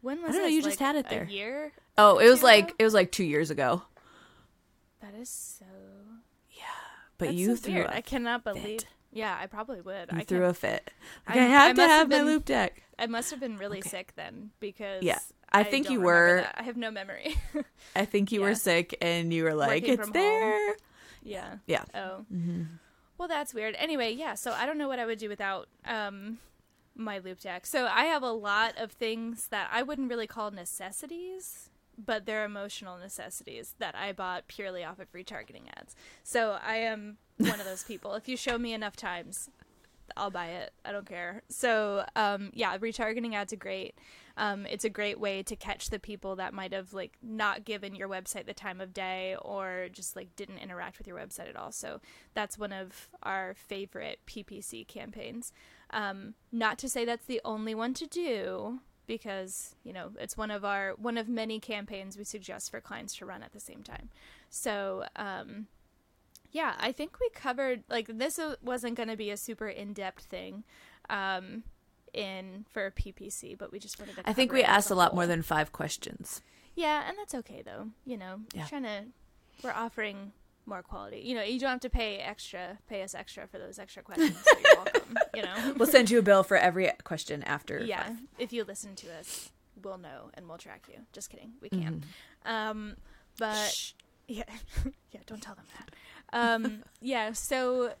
When 0.00 0.22
was 0.22 0.30
I 0.30 0.32
don't 0.32 0.40
know, 0.42 0.46
this, 0.46 0.54
you 0.54 0.62
just 0.62 0.78
had 0.80 0.96
it 0.96 1.06
A 1.06 1.08
there. 1.10 1.24
year? 1.24 1.72
Oh, 1.98 2.18
it 2.18 2.28
was 2.30 2.40
Two 2.40 2.46
like 2.46 2.64
ago? 2.68 2.74
it 2.78 2.84
was 2.84 2.94
like 2.94 3.10
two 3.12 3.24
years 3.24 3.50
ago. 3.50 3.82
That 5.02 5.14
is 5.14 5.28
so. 5.28 5.64
But 7.26 7.30
That's 7.30 7.38
you 7.38 7.56
so 7.56 7.62
threw 7.62 7.74
weird. 7.74 7.86
I 7.90 8.00
cannot 8.00 8.44
believe. 8.44 8.62
fit. 8.80 8.86
Yeah, 9.12 9.36
I 9.40 9.46
probably 9.46 9.80
would. 9.80 10.10
you 10.12 10.18
I 10.18 10.24
threw 10.24 10.44
a 10.44 10.54
fit. 10.54 10.90
Like, 11.28 11.36
I- 11.36 11.40
I, 11.40 11.44
have 11.44 11.70
I 11.78 11.82
to 11.82 11.88
have 11.88 12.10
have 12.10 12.26
my 12.26 12.32
Loupedeck. 12.32 12.70
I 12.98 13.06
must 13.06 13.30
have 13.30 13.40
been 13.40 13.58
really 13.58 13.78
Okay. 13.78 13.88
sick 13.88 14.12
then 14.16 14.50
because 14.60 15.02
Yeah, 15.02 15.18
I 15.52 15.62
think 15.62 15.86
don't 15.86 15.92
you 15.94 16.00
were- 16.00 16.40
that. 16.42 16.54
I 16.58 16.62
have 16.64 16.76
no 16.76 16.90
memory. 16.90 17.36
I 17.94 18.04
think 18.06 18.32
you 18.32 18.40
Yeah. 18.42 18.46
were 18.48 18.54
sick 18.56 18.96
and 19.00 19.32
you 19.32 19.44
were 19.44 19.54
like, 19.54 19.82
Working 19.82 19.94
"It's 19.94 20.08
from 20.08 20.14
home. 20.14 20.22
there." 20.22 20.76
yeah. 21.22 21.54
Yeah. 21.66 21.84
Oh. 21.94 22.24
Mm-hmm. 22.32 22.62
Well, 23.16 23.28
that's 23.28 23.54
weird. 23.54 23.76
Anyway, 23.78 24.12
yeah. 24.12 24.34
So 24.34 24.50
I 24.52 24.66
don't 24.66 24.78
know 24.78 24.88
what 24.88 24.98
I 24.98 25.06
would 25.06 25.18
do 25.18 25.28
without 25.28 25.68
um 25.86 26.38
my 26.96 27.20
Loupedeck. 27.20 27.66
So 27.66 27.86
I 27.86 28.04
have 28.06 28.22
a 28.24 28.30
lot 28.32 28.74
of 28.78 28.90
things 28.92 29.48
that 29.48 29.68
I 29.72 29.82
wouldn't 29.82 30.08
really 30.10 30.26
call 30.26 30.50
necessities, 30.50 31.70
but 32.02 32.26
they're 32.26 32.44
emotional 32.44 32.98
necessities 32.98 33.74
that 33.78 33.94
I 33.94 34.12
bought 34.12 34.48
purely 34.48 34.84
off 34.84 34.98
of 34.98 35.12
retargeting 35.12 35.68
ads. 35.76 35.94
So 36.22 36.58
I 36.64 36.76
am 36.76 37.18
one 37.38 37.60
of 37.60 37.66
those 37.66 37.84
people. 37.88 38.14
If 38.14 38.28
you 38.28 38.36
show 38.36 38.58
me 38.58 38.72
enough 38.72 38.96
times, 38.96 39.50
I'll 40.16 40.30
buy 40.30 40.48
it. 40.48 40.72
I 40.84 40.92
don't 40.92 41.06
care. 41.06 41.42
So, 41.48 42.04
um, 42.14 42.50
yeah, 42.52 42.76
retargeting 42.78 43.34
ads 43.34 43.52
are 43.52 43.56
great. 43.56 43.96
Um, 44.36 44.66
it's 44.66 44.84
a 44.84 44.90
great 44.90 45.20
way 45.20 45.42
to 45.44 45.56
catch 45.56 45.90
the 45.90 45.98
people 45.98 46.36
that 46.36 46.52
might 46.52 46.72
have 46.72 46.92
like 46.92 47.16
not 47.22 47.64
given 47.64 47.94
your 47.94 48.08
website 48.08 48.46
the 48.46 48.54
time 48.54 48.80
of 48.80 48.92
day 48.92 49.36
or 49.40 49.88
just 49.92 50.16
like 50.16 50.34
didn't 50.36 50.58
interact 50.58 50.98
with 50.98 51.06
your 51.06 51.16
website 51.16 51.48
at 51.48 51.56
all. 51.56 51.72
So 51.72 52.00
that's 52.34 52.58
one 52.58 52.72
of 52.72 53.08
our 53.22 53.54
favorite 53.54 54.20
PPC 54.26 54.86
campaigns. 54.86 55.52
Um, 55.90 56.34
not 56.50 56.78
to 56.78 56.88
say 56.88 57.04
that's 57.04 57.26
the 57.26 57.40
only 57.44 57.74
one 57.74 57.94
to 57.94 58.06
do 58.06 58.80
because 59.06 59.74
you 59.84 59.92
know 59.92 60.10
it's 60.18 60.36
one 60.36 60.50
of 60.50 60.64
our 60.64 60.92
one 60.96 61.16
of 61.18 61.28
many 61.28 61.60
campaigns 61.60 62.16
we 62.16 62.24
suggest 62.24 62.70
for 62.70 62.80
clients 62.80 63.14
to 63.16 63.26
run 63.26 63.42
at 63.42 63.52
the 63.52 63.60
same 63.60 63.82
time. 63.82 64.08
So 64.50 65.04
um, 65.16 65.66
yeah, 66.52 66.74
I 66.78 66.92
think 66.92 67.18
we 67.20 67.28
covered 67.30 67.82
like 67.88 68.06
this 68.06 68.38
wasn't 68.62 68.96
going 68.96 69.08
to 69.08 69.16
be 69.16 69.30
a 69.30 69.36
super 69.36 69.68
in-depth 69.68 70.24
thing 70.24 70.64
um 71.10 71.62
in 72.12 72.64
for 72.72 72.90
PPC, 72.92 73.58
but 73.58 73.72
we 73.72 73.78
just 73.78 73.98
wanted 73.98 74.16
to 74.16 74.22
I 74.28 74.32
think 74.32 74.52
we 74.52 74.62
asked 74.62 74.90
a 74.90 74.94
lot 74.94 75.14
more 75.14 75.26
than 75.26 75.42
five 75.42 75.72
questions. 75.72 76.40
Yeah, 76.76 77.02
and 77.08 77.16
that's 77.18 77.34
okay 77.34 77.62
though. 77.64 77.88
You 78.06 78.16
know, 78.16 78.40
Yeah. 78.54 78.66
trying 78.66 78.84
to 78.84 79.04
we're 79.62 79.72
offering 79.72 80.32
more 80.66 80.82
quality. 80.82 81.18
You 81.24 81.34
know, 81.34 81.42
you 81.42 81.58
don't 81.60 81.70
have 81.70 81.80
to 81.80 81.90
pay 81.90 82.16
extra, 82.18 82.78
pay 82.88 83.02
us 83.02 83.14
extra 83.14 83.46
for 83.46 83.58
those 83.58 83.78
extra 83.78 84.02
questions. 84.02 84.36
so 84.42 84.56
you're 84.64 84.76
welcome, 84.76 85.14
you 85.36 85.42
know. 85.42 85.74
We'll 85.76 85.88
send 85.88 86.10
you 86.10 86.18
a 86.18 86.22
bill 86.22 86.42
for 86.42 86.56
every 86.56 86.90
question 87.04 87.42
after. 87.44 87.78
yeah, 87.84 88.04
five. 88.04 88.16
if 88.38 88.52
you 88.52 88.64
listen 88.64 88.94
to 88.96 89.06
us, 89.18 89.50
we'll 89.82 89.98
know 89.98 90.30
and 90.34 90.48
we'll 90.48 90.58
track 90.58 90.86
you. 90.88 91.00
Just 91.12 91.30
kidding, 91.30 91.52
we 91.60 91.68
Mm-hmm. 91.70 91.82
can. 91.82 92.04
Um, 92.44 92.96
but 93.38 93.92
yeah, 94.28 94.44
yeah, 95.12 95.20
don't 95.26 95.42
tell 95.42 95.54
them 95.54 95.66
that. 95.78 95.90
Um, 96.38 96.82
yeah, 97.00 97.32
so 97.32 97.92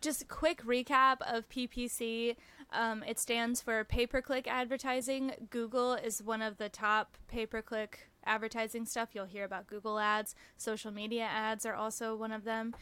just 0.00 0.22
a 0.22 0.26
quick 0.26 0.62
recap 0.64 1.18
of 1.22 1.48
PPC. 1.48 2.36
Um, 2.72 3.02
it 3.04 3.18
stands 3.18 3.60
for 3.60 3.84
pay 3.84 4.06
per 4.06 4.20
click 4.20 4.46
advertising. 4.48 5.32
Google 5.50 5.94
is 5.94 6.22
one 6.22 6.42
of 6.42 6.58
the 6.58 6.68
top 6.68 7.16
pay 7.28 7.46
per 7.46 7.62
click 7.62 8.08
advertising 8.24 8.84
stuff. 8.86 9.10
You'll 9.14 9.24
hear 9.26 9.44
about 9.44 9.68
Google 9.68 9.98
ads. 10.00 10.34
Social 10.56 10.90
media 10.90 11.22
ads 11.24 11.64
are 11.64 11.74
also 11.74 12.16
one 12.16 12.32
of 12.32 12.42
them. 12.44 12.74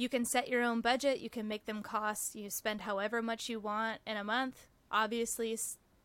You 0.00 0.08
can 0.08 0.24
set 0.24 0.48
your 0.48 0.62
own 0.62 0.80
budget. 0.80 1.20
You 1.20 1.28
can 1.28 1.46
make 1.46 1.66
them 1.66 1.82
cost. 1.82 2.34
You 2.34 2.48
spend 2.48 2.80
however 2.80 3.20
much 3.20 3.50
you 3.50 3.60
want 3.60 4.00
in 4.06 4.16
a 4.16 4.24
month. 4.24 4.66
Obviously, 4.90 5.58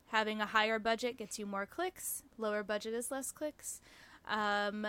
having 0.07 0.41
a 0.41 0.45
higher 0.45 0.79
budget 0.79 1.17
gets 1.17 1.39
you 1.39 1.45
more 1.45 1.65
clicks. 1.65 2.21
Lower 2.37 2.61
budget 2.61 2.93
is 2.93 3.09
less 3.09 3.31
clicks. 3.31 3.79
Um, 4.27 4.85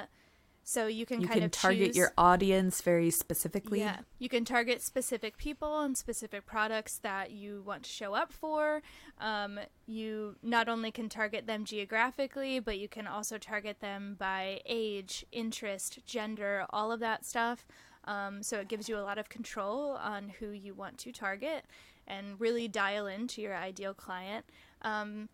so 0.64 0.88
you 0.88 1.06
can 1.06 1.20
You 1.20 1.28
kind 1.28 1.38
can 1.38 1.44
of 1.44 1.50
target 1.52 1.86
choose- 1.90 1.96
your 1.96 2.12
audience 2.18 2.80
very 2.80 3.10
specifically. 3.12 3.78
yeah, 3.78 4.00
you 4.18 4.28
can 4.28 4.44
target 4.44 4.82
specific 4.82 5.36
people 5.38 5.82
and 5.82 5.96
specific 5.96 6.44
products 6.44 6.98
that 6.98 7.30
you 7.30 7.62
want 7.64 7.84
to 7.84 7.88
show 7.88 8.14
up 8.14 8.32
for. 8.32 8.82
Um, 9.20 9.60
you 9.86 10.34
not 10.42 10.68
only 10.68 10.90
can 10.90 11.08
target 11.08 11.46
them 11.46 11.64
geographically, 11.64 12.58
but 12.58 12.78
you 12.80 12.88
can 12.88 13.06
also 13.06 13.38
target 13.38 13.78
them 13.78 14.16
by 14.18 14.62
age, 14.66 15.24
interest, 15.30 16.00
gender, 16.06 16.66
all 16.70 16.90
of 16.90 16.98
that 16.98 17.24
stuff. 17.24 17.64
Um, 18.06 18.42
so 18.42 18.58
it 18.58 18.68
gives 18.68 18.88
you 18.88 18.98
a 18.98 19.00
lot 19.00 19.18
of 19.18 19.28
control 19.28 19.92
on 19.92 20.28
who 20.40 20.50
you 20.50 20.74
want 20.74 20.98
to 20.98 21.12
target 21.12 21.64
and 22.06 22.40
really 22.40 22.68
dial 22.68 23.06
into 23.06 23.42
your 23.42 23.56
ideal 23.56 23.94
client. 23.94 24.44
Um, 24.82 25.28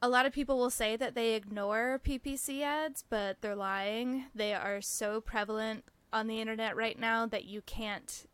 a 0.00 0.08
lot 0.08 0.26
of 0.26 0.32
people 0.32 0.58
will 0.58 0.70
say 0.70 0.96
that 0.96 1.14
they 1.14 1.34
ignore 1.34 2.00
PPC 2.04 2.62
ads, 2.62 3.04
but 3.08 3.40
they're 3.40 3.56
lying. 3.56 4.26
They 4.34 4.54
are 4.54 4.80
so 4.80 5.20
prevalent 5.20 5.84
on 6.12 6.26
the 6.26 6.40
internet 6.40 6.76
right 6.76 6.98
now 6.98 7.26
that 7.26 7.44
you 7.44 7.62
can't 7.62 8.26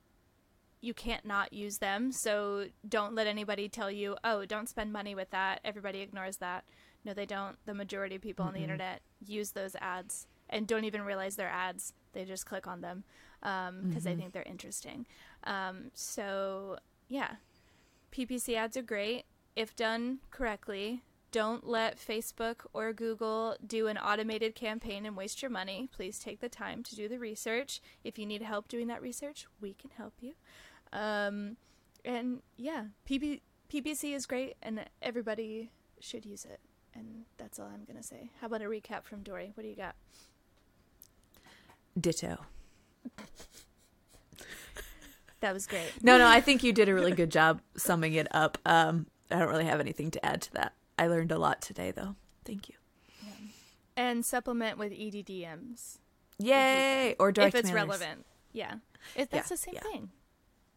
you 0.80 0.92
can't 0.92 1.24
not 1.24 1.54
use 1.54 1.78
them. 1.78 2.12
So 2.12 2.66
don't 2.86 3.14
let 3.14 3.26
anybody 3.26 3.70
tell 3.70 3.90
you, 3.90 4.18
"Oh, 4.22 4.44
don't 4.44 4.68
spend 4.68 4.92
money 4.92 5.14
with 5.14 5.30
that." 5.30 5.60
Everybody 5.64 6.00
ignores 6.00 6.36
that. 6.38 6.64
No, 7.06 7.14
they 7.14 7.24
don't. 7.24 7.56
The 7.64 7.72
majority 7.72 8.16
of 8.16 8.22
people 8.22 8.44
on 8.44 8.52
the 8.52 8.60
internet 8.60 9.00
use 9.24 9.52
those 9.52 9.76
ads 9.76 10.26
and 10.50 10.66
don't 10.66 10.84
even 10.84 11.00
realize 11.00 11.36
they're 11.36 11.48
ads. 11.48 11.94
They 12.12 12.26
just 12.26 12.44
click 12.44 12.66
on 12.66 12.82
them 12.82 13.04
because 13.44 14.06
I 14.06 14.14
think 14.14 14.32
they're 14.32 14.42
interesting. 14.42 15.06
Um, 15.44 15.90
so 15.94 16.78
yeah, 17.08 17.36
PPC 18.12 18.54
ads 18.56 18.76
are 18.76 18.82
great 18.82 19.24
if 19.54 19.76
done 19.76 20.18
correctly. 20.30 21.02
Don't 21.30 21.66
let 21.66 21.98
Facebook 21.98 22.58
or 22.72 22.92
Google 22.92 23.56
do 23.66 23.88
an 23.88 23.98
automated 23.98 24.54
campaign 24.54 25.04
and 25.04 25.16
waste 25.16 25.42
your 25.42 25.50
money. 25.50 25.88
Please 25.92 26.20
take 26.20 26.40
the 26.40 26.48
time 26.48 26.84
to 26.84 26.94
do 26.94 27.08
the 27.08 27.18
research. 27.18 27.80
If 28.04 28.18
you 28.18 28.24
need 28.24 28.42
help 28.42 28.68
doing 28.68 28.86
that 28.86 29.02
research, 29.02 29.46
we 29.60 29.74
can 29.74 29.90
help 29.96 30.14
you. 30.20 30.34
Um, 30.92 31.56
and 32.04 32.40
yeah, 32.56 32.84
PP, 33.08 33.40
PPC 33.68 34.14
is 34.14 34.26
great, 34.26 34.54
and 34.62 34.84
everybody 35.02 35.72
should 35.98 36.24
use 36.24 36.44
it. 36.44 36.60
And 36.94 37.24
that's 37.36 37.58
all 37.58 37.66
I'm 37.66 37.84
going 37.84 37.96
to 37.96 38.06
say. 38.06 38.30
How 38.40 38.46
about 38.46 38.62
a 38.62 38.66
recap 38.66 39.02
from 39.02 39.24
Dory? 39.24 39.50
What 39.54 39.64
do 39.64 39.68
you 39.68 39.74
got? 39.74 39.96
Ditto. 42.00 42.46
That 45.40 45.52
was 45.52 45.66
great. 45.66 45.92
No, 46.02 46.16
no, 46.16 46.26
I 46.26 46.40
think 46.40 46.62
you 46.62 46.72
did 46.72 46.88
a 46.88 46.94
really 46.94 47.12
good 47.12 47.30
job 47.30 47.60
summing 47.76 48.14
it 48.14 48.26
up. 48.30 48.56
Um, 48.64 49.06
I 49.30 49.38
don't 49.38 49.48
really 49.48 49.66
have 49.66 49.78
anything 49.80 50.10
to 50.12 50.24
add 50.24 50.40
to 50.42 50.52
that. 50.54 50.72
I 50.98 51.06
learned 51.06 51.32
a 51.32 51.38
lot 51.38 51.60
today, 51.60 51.90
though. 51.90 52.16
Thank 52.46 52.68
you. 52.70 52.76
And 53.96 54.24
supplement 54.24 54.78
with 54.78 54.92
EDDMs 54.92 55.98
Yay! 56.38 57.14
Or 57.20 57.30
direct 57.30 57.54
mailers. 57.54 57.58
if 57.58 57.60
it's 57.60 57.70
mailers. 57.70 57.74
relevant. 57.74 58.26
Yeah, 58.52 58.74
it, 59.14 59.30
that's 59.30 59.50
Yeah, 59.50 59.54
the 59.54 59.56
same 59.56 59.74
yeah. 59.74 59.80
thing. 59.82 60.10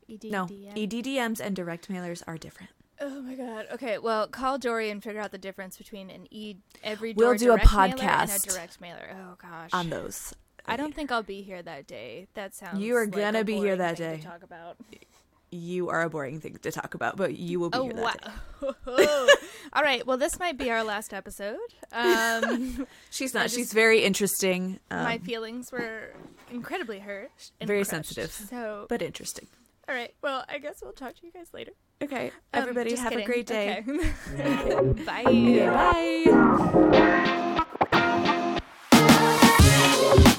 E 0.10 0.20
No, 0.26 0.46
EDDMs 0.48 1.40
and 1.40 1.56
direct 1.56 1.90
mailers 1.90 2.22
are 2.28 2.38
different. 2.38 2.72
Oh 3.00 3.22
my 3.22 3.36
god. 3.36 3.68
Okay, 3.74 3.98
well, 4.00 4.28
call 4.28 4.58
Dory 4.58 4.90
and 4.90 5.02
figure 5.04 5.22
out 5.22 5.32
the 5.32 5.38
difference 5.38 5.78
between 5.78 6.10
an 6.10 6.28
e 6.32 6.58
every 6.84 7.14
We'll 7.14 7.30
door 7.30 7.38
do 7.38 7.50
a 7.52 7.54
and 7.54 7.62
a 7.64 7.66
podcast 7.66 8.48
direct 8.48 8.80
mailer. 8.82 9.16
Oh 9.16 9.36
gosh. 9.42 9.70
on 9.74 9.90
those. 9.90 10.34
I 10.68 10.76
don't 10.78 10.94
think 10.94 11.12
I'll 11.12 11.24
be 11.24 11.42
here 11.42 11.62
that 11.62 11.88
day. 11.88 12.28
That 12.34 12.54
sounds. 12.56 12.80
You 12.80 12.96
are 12.98 13.06
like 13.06 13.16
gonna 13.16 13.40
a 13.42 13.44
be 13.44 13.56
here 13.58 13.76
that 13.76 13.98
day. 13.98 14.18
To 14.18 14.24
talk 14.24 14.44
about. 14.44 14.78
You 15.50 15.88
are 15.90 16.02
a 16.02 16.10
boring 16.10 16.42
thing 16.42 16.58
to 16.62 16.72
talk 16.72 16.94
about, 16.94 17.16
but 17.16 17.38
you 17.38 17.58
will 17.62 17.70
be 17.70 17.78
Oh 17.78 17.84
here 17.86 17.94
wow. 17.96 18.14
that 18.62 18.76
day. 18.98 19.08
All 19.74 19.82
right. 19.82 20.06
Well, 20.06 20.18
this 20.18 20.38
might 20.40 20.58
be 20.58 20.70
our 20.70 20.84
last 20.84 21.14
episode. 21.14 21.56
Um, 21.94 22.86
She's 23.10 23.34
not. 23.34 23.46
I 23.46 23.48
She's 23.48 23.72
very 23.72 24.04
interesting. 24.04 24.82
Um, 24.92 25.04
my 25.04 25.20
feelings 25.20 25.72
were 25.72 26.12
incredibly 26.52 27.00
hurt. 27.00 27.32
and 27.62 27.68
Very 27.68 27.80
crushed. 27.80 27.92
sensitive. 27.92 28.32
So, 28.32 28.88
but 28.90 29.02
interesting. 29.02 29.48
all 29.88 29.96
right. 29.96 30.14
Well, 30.22 30.44
I 30.50 30.58
guess 30.58 30.80
we'll 30.82 30.92
talk 30.92 31.16
to 31.16 31.26
you 31.26 31.32
guys 31.32 31.48
later. 31.54 31.72
Okay, 32.04 32.28
Um, 32.54 32.62
everybody, 32.64 32.90
just 32.92 33.02
have 33.04 33.12
kidding. 33.14 33.24
a 33.26 33.28
great 33.28 33.46
day. 33.48 33.84
Okay. 33.88 35.04
Bye. 35.06 35.24
Bye. 40.14 40.34